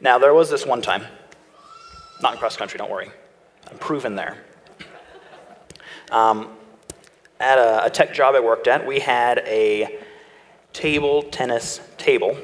Now, 0.00 0.18
there 0.18 0.34
was 0.34 0.50
this 0.50 0.66
one 0.66 0.82
time 0.82 1.06
not 2.20 2.32
in 2.32 2.38
cross 2.38 2.56
country, 2.56 2.78
don't 2.78 2.90
worry. 2.90 3.10
I'm 3.70 3.78
proven 3.78 4.16
there. 4.16 4.38
Um, 6.10 6.50
at 7.38 7.58
a, 7.58 7.84
a, 7.84 7.90
tech 7.90 8.12
job 8.12 8.34
I 8.34 8.40
worked 8.40 8.66
at, 8.66 8.86
we 8.86 9.00
had 9.00 9.38
a 9.40 9.98
table 10.72 11.22
tennis 11.22 11.80
table 11.98 12.36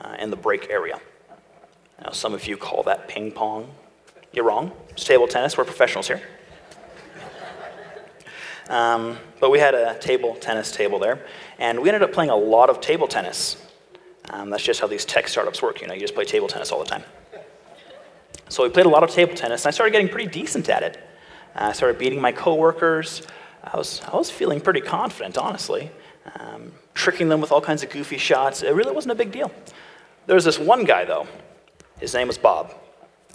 uh, 0.00 0.16
in 0.18 0.30
the 0.30 0.36
break 0.36 0.70
area. 0.70 1.00
Now, 2.02 2.10
some 2.10 2.34
of 2.34 2.46
you 2.46 2.56
call 2.56 2.82
that 2.84 3.08
ping 3.08 3.32
pong. 3.32 3.70
You're 4.32 4.44
wrong. 4.44 4.72
It's 4.90 5.04
table 5.04 5.26
tennis. 5.26 5.56
We're 5.56 5.64
professionals 5.64 6.08
here. 6.08 6.20
Um, 8.68 9.18
but 9.40 9.50
we 9.50 9.58
had 9.58 9.74
a 9.74 9.98
table 9.98 10.34
tennis 10.36 10.72
table 10.72 10.98
there, 10.98 11.24
and 11.58 11.80
we 11.80 11.88
ended 11.88 12.02
up 12.02 12.12
playing 12.12 12.30
a 12.30 12.36
lot 12.36 12.70
of 12.70 12.80
table 12.80 13.06
tennis. 13.06 13.56
Um, 14.30 14.50
that's 14.50 14.62
just 14.62 14.80
how 14.80 14.86
these 14.86 15.04
tech 15.04 15.28
startups 15.28 15.60
work. 15.60 15.80
You 15.80 15.86
know, 15.86 15.94
you 15.94 16.00
just 16.00 16.14
play 16.14 16.24
table 16.24 16.48
tennis 16.48 16.72
all 16.72 16.78
the 16.78 16.88
time. 16.88 17.04
So 18.48 18.62
we 18.62 18.70
played 18.70 18.86
a 18.86 18.90
lot 18.90 19.02
of 19.02 19.10
table 19.10 19.34
tennis, 19.34 19.64
and 19.64 19.68
I 19.68 19.70
started 19.70 19.92
getting 19.92 20.08
pretty 20.08 20.30
decent 20.30 20.68
at 20.68 20.82
it. 20.82 20.96
Uh, 21.54 21.66
I 21.66 21.72
started 21.72 21.98
beating 21.98 22.20
my 22.20 22.32
coworkers. 22.32 23.22
I 23.62 23.76
was, 23.76 24.00
I 24.10 24.16
was 24.16 24.30
feeling 24.30 24.60
pretty 24.60 24.80
confident, 24.80 25.38
honestly, 25.38 25.90
um, 26.38 26.72
tricking 26.94 27.28
them 27.28 27.40
with 27.40 27.52
all 27.52 27.60
kinds 27.60 27.82
of 27.82 27.90
goofy 27.90 28.18
shots. 28.18 28.62
It 28.62 28.74
really 28.74 28.92
wasn't 28.92 29.12
a 29.12 29.14
big 29.14 29.32
deal. 29.32 29.50
There 30.26 30.34
was 30.34 30.44
this 30.44 30.58
one 30.58 30.84
guy, 30.84 31.04
though. 31.04 31.26
His 32.00 32.14
name 32.14 32.28
was 32.28 32.38
Bob. 32.38 32.74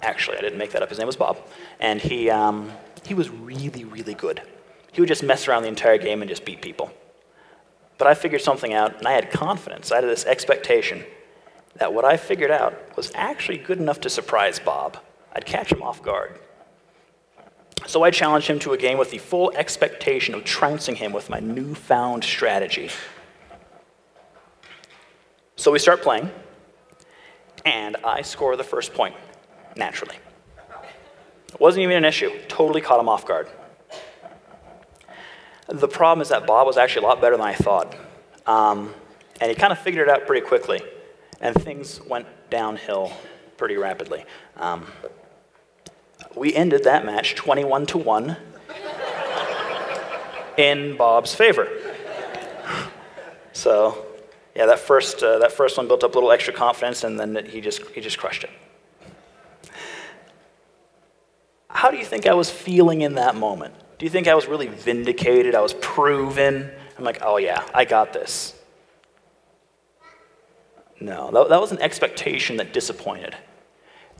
Actually, 0.02 0.38
I 0.38 0.42
didn't 0.42 0.58
make 0.58 0.72
that 0.72 0.82
up. 0.82 0.90
His 0.90 0.98
name 0.98 1.08
was 1.08 1.16
Bob. 1.16 1.38
And 1.80 2.00
he, 2.00 2.30
um, 2.30 2.72
he 3.06 3.14
was 3.14 3.30
really, 3.30 3.84
really 3.86 4.14
good. 4.14 4.42
He 4.92 5.02
would 5.02 5.08
just 5.08 5.24
mess 5.24 5.48
around 5.48 5.64
the 5.64 5.70
entire 5.70 5.98
game 5.98 6.22
and 6.22 6.30
just 6.30 6.46
beat 6.46 6.62
people. 6.62 6.92
But 7.98 8.08
I 8.08 8.14
figured 8.14 8.42
something 8.42 8.74
out, 8.74 8.98
and 8.98 9.08
I 9.08 9.14
had 9.14 9.30
confidence. 9.30 9.92
I 9.92 9.96
had 9.96 10.06
this 10.06 10.26
expectation 10.26 11.04
that 11.76 11.94
what 11.94 12.06
I 12.06 12.18
figured 12.18 12.52
out 12.52 12.96
was 12.96 13.12
actually 13.14 13.58
good 13.58 13.78
enough 13.78 14.02
to 14.02 14.10
surprise 14.10 14.60
Bob. 14.60 14.98
I'd 15.34 15.46
catch 15.46 15.72
him 15.72 15.84
off 15.84 16.02
guard. 16.02 16.40
So 17.86 18.04
I 18.04 18.12
challenged 18.12 18.48
him 18.48 18.60
to 18.60 18.74
a 18.74 18.78
game 18.78 18.98
with 18.98 19.12
the 19.12 19.18
full 19.18 19.52
expectation 19.56 20.34
of 20.36 20.44
trouncing 20.44 20.96
him 20.96 21.12
with 21.12 21.30
my 21.30 21.40
newfound 21.40 22.24
strategy. 22.24 22.90
So 25.56 25.72
we 25.72 25.80
start 25.80 26.02
playing, 26.02 26.30
and 27.66 27.98
I 28.04 28.22
score 28.22 28.56
the 28.56 28.64
first 28.64 28.94
point, 28.94 29.16
naturally. 29.76 30.16
It 31.54 31.60
wasn't 31.60 31.84
even 31.84 31.98
an 31.98 32.06
issue, 32.06 32.32
totally 32.48 32.80
caught 32.80 33.00
him 33.00 33.10
off 33.10 33.26
guard. 33.26 33.50
The 35.70 35.88
problem 35.88 36.22
is 36.22 36.30
that 36.30 36.48
Bob 36.48 36.66
was 36.66 36.78
actually 36.78 37.06
a 37.06 37.08
lot 37.10 37.22
better 37.22 37.38
than 37.38 37.46
I 37.46 37.54
thought. 37.54 37.96
Um, 38.48 38.94
and 39.40 39.52
he 39.52 39.56
kind 39.56 39.72
of 39.72 39.78
figured 39.78 40.08
it 40.08 40.12
out 40.12 40.26
pretty 40.26 40.46
quickly, 40.46 40.82
and 41.42 41.56
things 41.56 42.02
went 42.02 42.26
downhill 42.50 43.12
pretty 43.56 43.76
rapidly. 43.76 44.26
Um, 44.58 44.88
we 46.36 46.56
ended 46.56 46.86
that 46.86 47.06
match 47.06 47.36
21 47.36 47.86
to 47.88 47.98
1 48.00 48.38
in 50.58 50.98
Bob's 50.98 51.36
favor. 51.36 51.68
So, 53.54 54.08
yeah, 54.56 54.66
that 54.66 54.80
first, 54.80 55.22
uh, 55.22 55.38
that 55.40 55.52
first 55.52 55.78
one 55.78 55.88
built 55.88 56.04
up 56.04 56.12
a 56.12 56.14
little 56.16 56.32
extra 56.32 56.54
confidence, 56.54 57.04
and 57.04 57.20
then 57.20 57.46
he 57.46 57.62
just, 57.62 57.86
he 57.90 58.02
just 58.02 58.18
crushed 58.18 58.44
it. 58.44 58.50
How 61.70 61.92
do 61.92 61.98
you 61.98 62.06
think 62.06 62.26
I 62.26 62.34
was 62.34 62.50
feeling 62.50 63.02
in 63.02 63.16
that 63.16 63.36
moment? 63.36 63.76
Do 64.00 64.06
you 64.06 64.10
think 64.10 64.30
I 64.30 64.34
was 64.34 64.48
really 64.48 64.68
vindicated? 64.68 65.54
I 65.56 65.62
was 65.62 65.74
proven? 65.76 66.72
I'm 66.98 67.04
like, 67.04 67.20
oh 67.22 67.38
yeah, 67.38 67.68
I 67.74 67.84
got 67.84 68.14
this. 68.14 68.56
No, 71.02 71.32
that, 71.32 71.50
that 71.50 71.62
was 71.62 71.72
an 71.72 71.82
expectation 71.82 72.58
that 72.58 72.74
disappointed. 72.74 73.36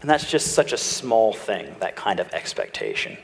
And 0.02 0.10
that's 0.10 0.30
just 0.30 0.54
such 0.54 0.74
a 0.74 0.78
small 0.78 1.34
thing, 1.34 1.76
that 1.80 1.96
kind 1.96 2.20
of 2.20 2.30
expectation. 2.30 3.18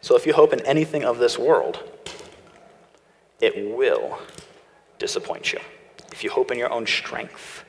So 0.00 0.16
if 0.16 0.26
you 0.26 0.32
hope 0.32 0.52
in 0.52 0.60
anything 0.60 1.04
of 1.04 1.18
this 1.18 1.38
world, 1.38 1.82
it 3.40 3.76
will 3.76 4.18
disappoint 4.98 5.52
you. 5.52 5.58
If 6.10 6.24
you 6.24 6.30
hope 6.30 6.50
in 6.50 6.58
your 6.58 6.72
own 6.72 6.86
strength, 6.86 7.64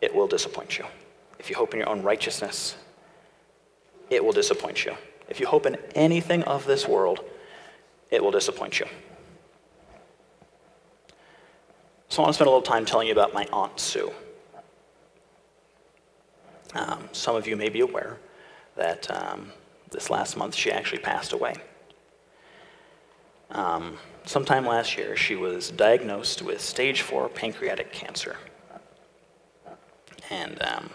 it 0.00 0.14
will 0.14 0.26
disappoint 0.26 0.78
you. 0.78 0.86
If 1.40 1.48
you 1.48 1.56
hope 1.56 1.72
in 1.72 1.80
your 1.80 1.88
own 1.88 2.02
righteousness, 2.02 2.76
it 4.10 4.22
will 4.22 4.32
disappoint 4.32 4.84
you. 4.84 4.94
If 5.30 5.40
you 5.40 5.46
hope 5.46 5.64
in 5.64 5.78
anything 5.94 6.42
of 6.44 6.66
this 6.66 6.86
world, 6.86 7.24
it 8.10 8.22
will 8.22 8.30
disappoint 8.30 8.78
you. 8.78 8.86
So 12.10 12.20
I 12.20 12.26
want 12.26 12.34
to 12.34 12.34
spend 12.34 12.48
a 12.48 12.50
little 12.50 12.60
time 12.60 12.84
telling 12.84 13.06
you 13.06 13.14
about 13.14 13.32
my 13.32 13.46
Aunt 13.54 13.80
Sue. 13.80 14.12
Um, 16.74 17.08
some 17.12 17.36
of 17.36 17.46
you 17.46 17.56
may 17.56 17.70
be 17.70 17.80
aware 17.80 18.18
that 18.76 19.10
um, 19.10 19.50
this 19.90 20.10
last 20.10 20.36
month, 20.36 20.54
she 20.54 20.70
actually 20.70 21.00
passed 21.00 21.32
away. 21.32 21.54
Um, 23.50 23.96
sometime 24.26 24.66
last 24.66 24.98
year, 24.98 25.16
she 25.16 25.36
was 25.36 25.70
diagnosed 25.70 26.42
with 26.42 26.60
stage 26.60 27.00
four 27.00 27.30
pancreatic 27.30 27.92
cancer. 27.92 28.36
And 30.28 30.60
um, 30.62 30.90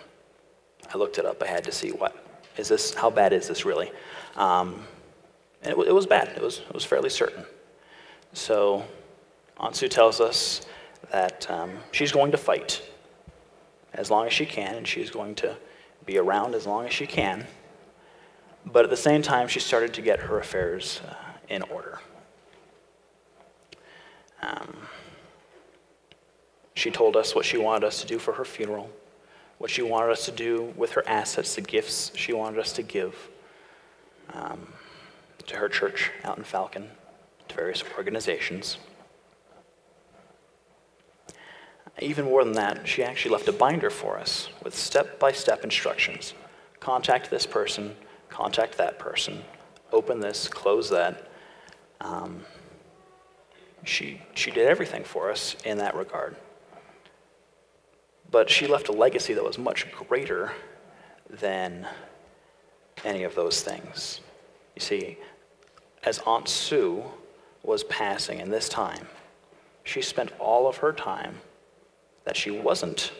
I 0.96 0.98
looked 0.98 1.20
it 1.20 1.26
up. 1.26 1.44
I 1.44 1.48
had 1.48 1.64
to 1.66 1.72
see 1.72 1.92
what 1.92 2.16
is 2.58 2.70
this? 2.70 2.94
How 2.94 3.10
bad 3.10 3.34
is 3.34 3.48
this 3.48 3.66
really? 3.66 3.92
Um, 4.36 4.86
and 5.62 5.74
it, 5.74 5.88
it, 5.88 5.94
was 5.94 6.08
bad. 6.08 6.30
It 6.30 6.42
was, 6.42 6.60
it 6.60 6.74
was 6.74 6.86
fairly 6.86 7.10
certain. 7.10 7.44
So 8.34 8.84
Aunt 9.58 9.76
Sue 9.76 9.90
tells 9.90 10.22
us 10.22 10.62
that 11.12 11.50
um, 11.52 11.72
she's 11.92 12.12
going 12.12 12.32
to 12.32 12.38
fight 12.38 12.82
as 13.94 14.10
long 14.10 14.26
as 14.26 14.34
she 14.34 14.46
can, 14.46 14.76
and 14.76 14.88
she's 14.88 15.10
going 15.10 15.36
to 15.36 15.56
be 16.06 16.18
around 16.18 16.56
as 16.56 16.66
long 16.66 16.86
as 16.86 16.94
she 16.94 17.06
can 17.06 17.46
but 18.66 18.84
at 18.84 18.90
the 18.90 18.98
same 18.98 19.22
time, 19.22 19.48
she 19.48 19.60
started 19.60 19.94
to 19.94 20.02
get 20.02 20.20
her 20.20 20.40
affairs 20.40 21.02
uh, 21.08 21.14
in 21.50 21.62
order. 21.64 22.00
Um, 24.42 24.78
she 26.74 26.92
told 26.92 27.16
us 27.16 27.36
what 27.36 27.46
she 27.46 27.58
wanted 27.58 27.86
us 27.86 28.02
to 28.02 28.08
do 28.08 28.18
for 28.20 28.34
her 28.34 28.46
funeral, 28.46 28.90
what 29.58 29.70
she 29.70 29.82
wanted 29.82 30.12
us 30.12 30.26
to 30.26 30.32
do 30.32 30.74
with 30.76 30.92
her 30.92 31.08
assets, 31.08 31.56
the 31.56 31.62
gifts 31.62 32.12
she 32.16 32.34
wanted 32.34 32.60
us 32.60 32.74
to 32.74 32.84
give 32.84 33.16
um, 34.34 34.68
to 35.48 35.56
her 35.56 35.70
church 35.70 36.12
out 36.24 36.38
in 36.38 36.44
Falcon, 36.44 36.90
to 37.48 37.56
various 37.56 37.84
organizations. 37.98 38.78
Even 42.02 42.26
more 42.26 42.44
than 42.44 42.54
that, 42.54 42.86
she 42.88 43.04
actually 43.04 43.32
left 43.32 43.48
a 43.48 43.54
binder 43.54 43.90
for 43.90 44.18
us 44.18 44.50
with 44.64 44.76
step 44.76 45.18
by 45.20 45.32
step 45.32 45.64
instructions. 45.64 46.34
Contact 46.82 47.30
this 47.30 47.46
person, 47.46 47.96
contact 48.30 48.78
that 48.78 49.00
person, 49.00 49.42
open 49.94 50.20
this, 50.20 50.50
close 50.50 50.90
that. 50.90 51.30
Um, 52.02 52.42
she, 53.86 54.22
she 54.34 54.52
did 54.52 54.68
everything 54.68 55.04
for 55.04 55.32
us 55.32 55.56
in 55.64 55.78
that 55.78 55.96
regard. 55.96 56.36
But 58.32 58.50
she 58.50 58.68
left 58.68 58.90
a 58.90 58.92
legacy 58.92 59.34
that 59.34 59.44
was 59.44 59.58
much 59.58 59.92
greater 59.92 60.52
than 61.30 61.88
any 63.04 63.24
of 63.24 63.36
those 63.36 63.62
things. 63.62 64.22
You 64.76 64.82
see, 64.82 65.18
as 66.04 66.20
Aunt 66.20 66.48
Sue 66.48 67.04
was 67.64 67.84
passing 67.86 68.40
in 68.40 68.50
this 68.50 68.70
time, 68.70 69.08
she 69.84 70.02
spent 70.02 70.32
all 70.40 70.68
of 70.68 70.78
her 70.78 70.92
time 70.92 71.38
that 72.26 72.36
she 72.36 72.52
wasn't 72.52 73.12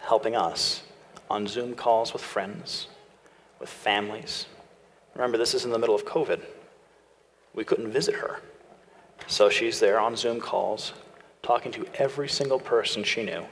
helping 0.00 0.36
us 0.36 0.82
on 1.30 1.46
Zoom 1.46 1.74
calls 1.74 2.12
with 2.12 2.22
friends, 2.22 2.88
with 3.58 3.68
families. 3.68 4.46
Remember, 5.14 5.38
this 5.38 5.54
is 5.54 5.64
in 5.64 5.70
the 5.70 5.78
middle 5.78 5.94
of 5.94 6.04
COVID. 6.04 6.42
We 7.54 7.64
couldn't 7.64 7.90
visit 7.90 8.14
her. 8.14 8.40
So 9.26 9.48
she's 9.48 9.80
there 9.80 9.98
on 9.98 10.16
Zoom 10.16 10.40
calls, 10.40 10.92
talking 11.42 11.72
to 11.72 11.86
every 11.94 12.28
single 12.28 12.58
person 12.58 13.02
she 13.04 13.22
knew, 13.22 13.46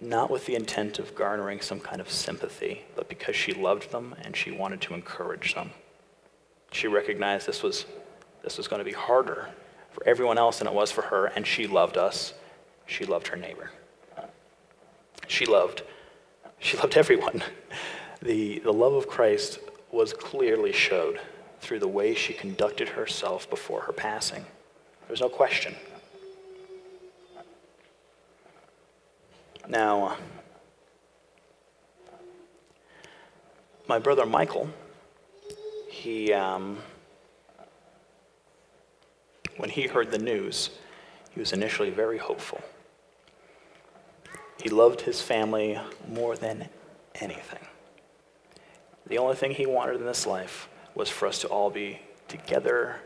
not 0.00 0.30
with 0.30 0.46
the 0.46 0.54
intent 0.54 0.98
of 0.98 1.14
garnering 1.14 1.60
some 1.60 1.80
kind 1.80 2.00
of 2.00 2.10
sympathy, 2.10 2.84
but 2.96 3.08
because 3.08 3.36
she 3.36 3.52
loved 3.52 3.90
them 3.90 4.14
and 4.22 4.36
she 4.36 4.50
wanted 4.50 4.80
to 4.80 4.94
encourage 4.94 5.54
them. 5.54 5.70
She 6.72 6.88
recognized 6.88 7.46
this 7.46 7.62
was, 7.62 7.84
this 8.42 8.56
was 8.56 8.68
going 8.68 8.80
to 8.80 8.84
be 8.84 8.92
harder 8.92 9.48
for 9.90 10.06
everyone 10.06 10.38
else 10.38 10.58
than 10.58 10.68
it 10.68 10.74
was 10.74 10.90
for 10.90 11.02
her, 11.02 11.26
and 11.26 11.46
she 11.46 11.66
loved 11.66 11.96
us. 11.96 12.32
She 12.86 13.04
loved 13.04 13.28
her 13.28 13.36
neighbor. 13.36 13.70
She 15.28 15.46
loved, 15.46 15.82
she 16.58 16.76
loved 16.76 16.96
everyone. 16.96 17.42
The, 18.22 18.58
the 18.58 18.72
love 18.72 18.92
of 18.92 19.08
Christ 19.08 19.60
was 19.90 20.12
clearly 20.12 20.72
showed 20.72 21.18
through 21.60 21.78
the 21.78 21.88
way 21.88 22.14
she 22.14 22.34
conducted 22.34 22.90
herself 22.90 23.48
before 23.48 23.80
her 23.80 23.94
passing. 23.94 24.42
There 24.42 25.10
was 25.10 25.22
no 25.22 25.30
question. 25.30 25.74
Now, 29.70 30.16
my 33.86 34.00
brother 34.00 34.26
Michael, 34.26 34.68
he, 35.88 36.32
um, 36.32 36.78
when 39.58 39.70
he 39.70 39.86
heard 39.86 40.10
the 40.10 40.18
news, 40.18 40.70
he 41.30 41.38
was 41.38 41.52
initially 41.52 41.90
very 41.90 42.18
hopeful. 42.18 42.60
He 44.60 44.70
loved 44.70 45.02
his 45.02 45.22
family 45.22 45.78
more 46.08 46.34
than 46.34 46.68
anything. 47.14 47.64
The 49.06 49.18
only 49.18 49.36
thing 49.36 49.52
he 49.52 49.66
wanted 49.66 50.00
in 50.00 50.04
this 50.04 50.26
life 50.26 50.68
was 50.96 51.08
for 51.08 51.28
us 51.28 51.38
to 51.42 51.46
all 51.46 51.70
be 51.70 52.00
together 52.26 52.96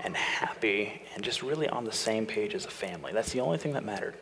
and 0.00 0.16
happy 0.16 1.02
and 1.14 1.22
just 1.22 1.42
really 1.42 1.68
on 1.68 1.84
the 1.84 1.92
same 1.92 2.24
page 2.24 2.54
as 2.54 2.64
a 2.64 2.70
family. 2.70 3.12
That's 3.12 3.32
the 3.32 3.40
only 3.40 3.58
thing 3.58 3.74
that 3.74 3.84
mattered. 3.84 4.14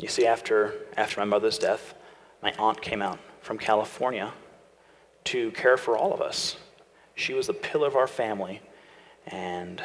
You 0.00 0.08
see, 0.08 0.26
after, 0.26 0.74
after 0.96 1.20
my 1.20 1.24
mother's 1.24 1.58
death, 1.58 1.94
my 2.42 2.52
aunt 2.58 2.80
came 2.80 3.02
out 3.02 3.18
from 3.40 3.58
California 3.58 4.32
to 5.24 5.50
care 5.52 5.76
for 5.76 5.96
all 5.96 6.14
of 6.14 6.20
us. 6.20 6.56
She 7.16 7.34
was 7.34 7.48
the 7.48 7.52
pillar 7.52 7.88
of 7.88 7.96
our 7.96 8.06
family, 8.06 8.60
and, 9.26 9.82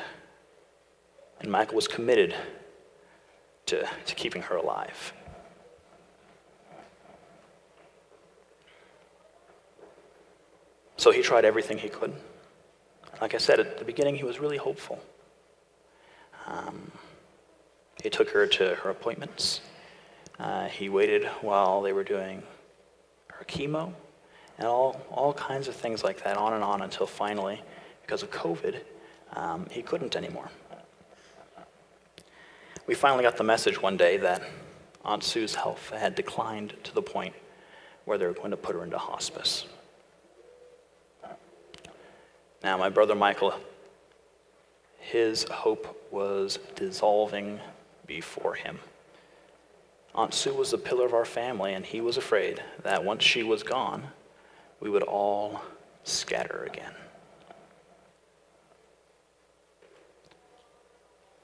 and 1.39 1.52
Michael 1.52 1.76
was 1.76 1.88
committed 1.88 2.36
to, 3.65 3.89
to 4.06 4.15
keeping 4.15 4.43
her 4.43 4.56
alive. 4.56 5.13
So 10.97 11.12
he 11.12 11.23
tried 11.23 11.43
everything 11.43 11.80
he 11.80 11.89
could. 11.89 12.13
Like 13.19 13.34
I 13.34 13.38
said 13.38 13.60
at 13.60 13.80
the 13.80 13.86
beginning, 13.86 14.15
he 14.15 14.23
was 14.23 14.39
really 14.39 14.58
hopeful. 14.58 14.99
Um, 16.45 16.91
he 18.02 18.10
took 18.10 18.30
her 18.30 18.45
to 18.45 18.76
her 18.76 18.89
appointments. 18.91 19.62
Uh, 20.39 20.67
he 20.67 20.89
waited 20.89 21.26
while 21.41 21.82
they 21.82 21.93
were 21.93 22.04
doing 22.04 22.43
her 23.30 23.46
chemo 23.46 23.93
and 24.58 24.67
all, 24.67 25.02
all 25.10 25.34
kinds 25.34 25.67
of 25.67 25.76
things 25.76 26.04
like 26.04 26.24
that, 26.24 26.38
on 26.38 26.54
and 26.54 26.63
on, 26.63 26.82
until 26.82 27.08
finally, 27.08 27.62
because 28.02 28.24
of 28.24 28.32
COVID, 28.32 28.82
um, 29.34 29.67
he 29.72 29.82
couldn't 29.82 30.15
anymore. 30.15 30.50
We 32.86 32.96
finally 32.96 33.24
got 33.24 33.38
the 33.38 33.43
message 33.43 33.82
one 33.82 33.98
day 33.98 34.17
that 34.17 34.43
Aunt 35.06 35.24
Sue's 35.24 35.56
health 35.56 35.89
had 35.89 36.15
declined 36.15 36.76
to 36.84 36.93
the 36.93 37.02
point 37.02 37.34
where 38.06 38.17
they 38.17 38.26
were 38.26 38.34
going 38.34 38.52
to 38.52 38.58
put 38.58 38.76
her 38.76 38.84
into 38.84 38.98
hospice. 38.98 39.65
Now, 42.63 42.78
my 42.78 42.89
brother 42.89 43.15
Michael, 43.15 43.54
his 44.98 45.43
hope 45.43 46.08
was 46.12 46.60
dissolving 46.76 47.60
before 48.06 48.56
him. 48.56 48.80
Aunt 50.15 50.34
Sue 50.34 50.54
was 50.54 50.71
the 50.71 50.78
pillar 50.78 51.06
of 51.06 51.13
our 51.13 51.26
family, 51.26 51.73
and 51.73 51.86
he 51.86 51.99
was 51.99 52.17
afraid 52.17 52.62
that 52.84 53.04
once 53.04 53.23
she 53.23 53.41
was 53.41 53.63
gone, 53.63 54.10
we 54.80 54.89
would 54.89 55.04
all 55.04 55.62
scatter 56.04 56.65
again. 56.65 56.93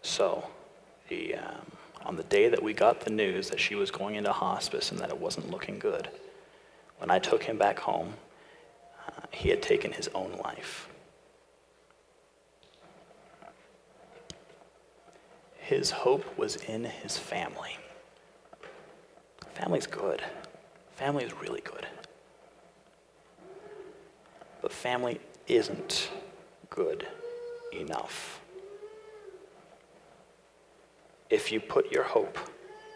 So, 0.02 0.48
the, 1.08 1.36
um, 1.36 1.66
on 2.06 2.16
the 2.16 2.24
day 2.24 2.48
that 2.50 2.62
we 2.62 2.74
got 2.74 3.02
the 3.02 3.10
news 3.10 3.50
that 3.50 3.60
she 3.60 3.74
was 3.76 3.90
going 3.90 4.16
into 4.16 4.32
hospice 4.32 4.92
and 4.92 5.00
that 5.00 5.10
it 5.10 5.20
wasn't 5.20 5.50
looking 5.50 5.80
good, 5.80 6.10
when 6.98 7.10
I 7.10 7.18
took 7.18 7.44
him 7.44 7.58
back 7.58 7.80
home, 7.80 8.14
uh, 9.08 9.22
he 9.32 9.50
had 9.50 9.62
taken 9.62 9.94
his 9.94 10.10
own 10.14 10.34
life. 10.44 10.90
His 15.58 15.92
hope 15.92 16.38
was 16.38 16.56
in 16.56 16.84
his 16.84 17.18
family. 17.18 17.78
Family's 19.60 19.88
good. 19.88 20.22
Family 20.94 21.26
is 21.26 21.34
really 21.34 21.60
good. 21.60 21.86
But 24.62 24.72
family 24.72 25.20
isn't 25.48 26.10
good 26.70 27.06
enough. 27.74 28.40
If 31.30 31.52
you 31.52 31.60
put 31.60 31.92
your 31.92 32.04
hope 32.04 32.40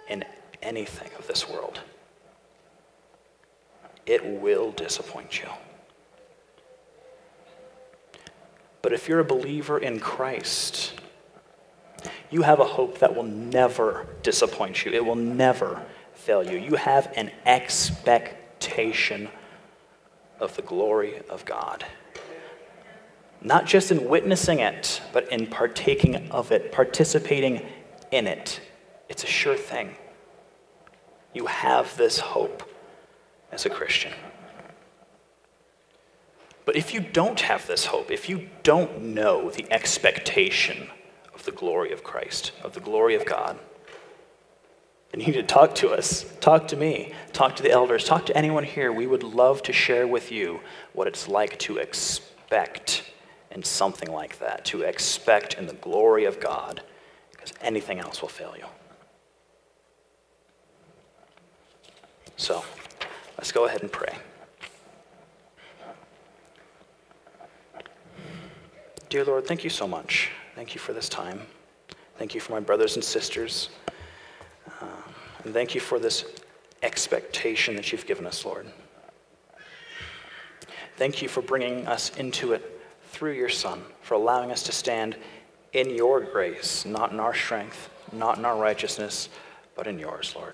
in 0.07 0.23
anything 0.61 1.09
of 1.19 1.27
this 1.27 1.49
world, 1.49 1.81
it 4.05 4.25
will 4.25 4.71
disappoint 4.71 5.41
you. 5.41 5.49
But 8.81 8.93
if 8.93 9.09
you're 9.09 9.19
a 9.19 9.25
believer 9.25 9.77
in 9.77 9.99
Christ, 9.99 10.93
you 12.31 12.43
have 12.43 12.61
a 12.61 12.65
hope 12.65 12.99
that 12.99 13.13
will 13.13 13.23
never 13.23 14.07
disappoint 14.23 14.85
you. 14.85 14.93
It 14.93 15.05
will 15.05 15.15
never 15.15 15.85
fail 16.23 16.43
you. 16.43 16.57
You 16.57 16.75
have 16.75 17.11
an 17.17 17.31
expectation 17.45 19.27
of 20.39 20.55
the 20.55 20.61
glory 20.61 21.21
of 21.29 21.43
God. 21.43 21.85
Not 23.41 23.65
just 23.65 23.91
in 23.91 24.07
witnessing 24.07 24.59
it, 24.59 25.01
but 25.11 25.29
in 25.33 25.47
partaking 25.47 26.31
of 26.31 26.53
it, 26.53 26.71
participating 26.71 27.65
in 28.09 28.25
it. 28.25 28.61
It's 29.09 29.25
a 29.25 29.27
sure 29.27 29.57
thing. 29.57 29.97
You 31.33 31.47
have 31.47 31.97
this 31.97 32.19
hope 32.19 32.63
as 33.51 33.65
a 33.65 33.69
Christian. 33.69 34.13
But 36.63 36.77
if 36.77 36.93
you 36.93 37.01
don't 37.01 37.41
have 37.41 37.67
this 37.67 37.87
hope, 37.87 38.09
if 38.09 38.29
you 38.29 38.49
don't 38.63 39.01
know 39.01 39.49
the 39.49 39.69
expectation 39.69 40.87
of 41.35 41.43
the 41.43 41.51
glory 41.51 41.91
of 41.91 42.01
Christ, 42.01 42.53
of 42.63 42.73
the 42.73 42.79
glory 42.79 43.15
of 43.15 43.25
God, 43.25 43.59
then 45.13 45.21
you 45.21 45.27
need 45.27 45.33
to 45.33 45.43
talk 45.43 45.75
to 45.75 45.91
us. 45.91 46.25
Talk 46.41 46.67
to 46.69 46.75
me. 46.75 47.13
Talk 47.33 47.55
to 47.57 47.63
the 47.63 47.69
elders. 47.69 48.03
Talk 48.03 48.25
to 48.25 48.35
anyone 48.35 48.63
here. 48.63 48.91
We 48.91 49.05
would 49.05 49.21
love 49.21 49.61
to 49.63 49.73
share 49.73 50.07
with 50.07 50.31
you 50.31 50.59
what 50.93 51.07
it's 51.07 51.27
like 51.27 51.59
to 51.59 51.77
expect 51.77 53.03
in 53.51 53.63
something 53.63 54.11
like 54.11 54.39
that, 54.39 54.65
to 54.65 54.81
expect 54.81 55.53
in 55.53 55.67
the 55.67 55.73
glory 55.73 56.25
of 56.25 56.39
God, 56.39 56.81
because 57.31 57.53
anything 57.61 57.99
else 57.99 58.23
will 58.23 58.29
fail 58.29 58.55
you. 58.57 58.65
So, 62.35 62.65
let's 63.37 63.51
go 63.51 63.65
ahead 63.65 63.83
and 63.83 63.91
pray. 63.91 64.15
Dear 69.09 69.25
Lord, 69.25 69.45
thank 69.45 69.63
you 69.63 69.69
so 69.69 69.87
much. 69.87 70.31
Thank 70.55 70.73
you 70.73 70.79
for 70.79 70.91
this 70.93 71.07
time. 71.07 71.39
Thank 72.17 72.33
you 72.33 72.41
for 72.41 72.53
my 72.53 72.59
brothers 72.59 72.95
and 72.95 73.03
sisters. 73.03 73.69
And 75.43 75.53
thank 75.53 75.75
you 75.75 75.81
for 75.81 75.99
this 75.99 76.25
expectation 76.81 77.75
that 77.75 77.91
you've 77.91 78.05
given 78.05 78.25
us, 78.25 78.45
Lord. 78.45 78.67
Thank 80.95 81.21
you 81.21 81.27
for 81.27 81.41
bringing 81.41 81.87
us 81.87 82.15
into 82.17 82.53
it 82.53 82.81
through 83.07 83.33
your 83.33 83.49
Son, 83.49 83.81
for 84.01 84.13
allowing 84.13 84.51
us 84.51 84.63
to 84.63 84.71
stand 84.71 85.15
in 85.73 85.89
your 85.89 86.21
grace, 86.21 86.85
not 86.85 87.11
in 87.11 87.19
our 87.19 87.33
strength, 87.33 87.89
not 88.11 88.37
in 88.37 88.45
our 88.45 88.57
righteousness, 88.57 89.29
but 89.75 89.87
in 89.87 89.97
yours, 89.97 90.33
Lord. 90.35 90.53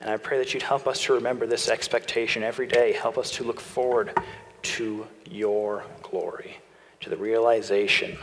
And 0.00 0.10
I 0.10 0.16
pray 0.16 0.38
that 0.38 0.54
you'd 0.54 0.62
help 0.62 0.86
us 0.86 1.02
to 1.04 1.14
remember 1.14 1.46
this 1.46 1.68
expectation 1.68 2.42
every 2.42 2.66
day. 2.66 2.92
Help 2.92 3.18
us 3.18 3.30
to 3.32 3.44
look 3.44 3.58
forward 3.58 4.16
to 4.62 5.06
your 5.28 5.84
glory 6.02 6.58
to 7.00 7.10
the 7.10 7.16
realization 7.16 8.18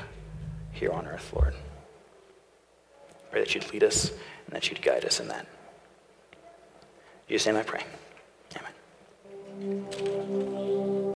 here 0.72 0.92
on 0.92 1.08
earth, 1.08 1.34
Lord. 1.34 1.54
Pray 3.32 3.42
that 3.42 3.56
you'd 3.56 3.72
lead 3.74 3.84
us 3.84 4.10
and 4.10 4.56
that 4.56 4.70
you'd 4.70 4.82
guide 4.82 5.06
us 5.06 5.20
in 5.20 5.28
that. 5.30 5.48
In 7.28 7.34
Jesus' 7.34 7.48
name 7.48 7.58
I 7.58 7.64
pray. 7.64 7.84
Amen. 9.60 10.75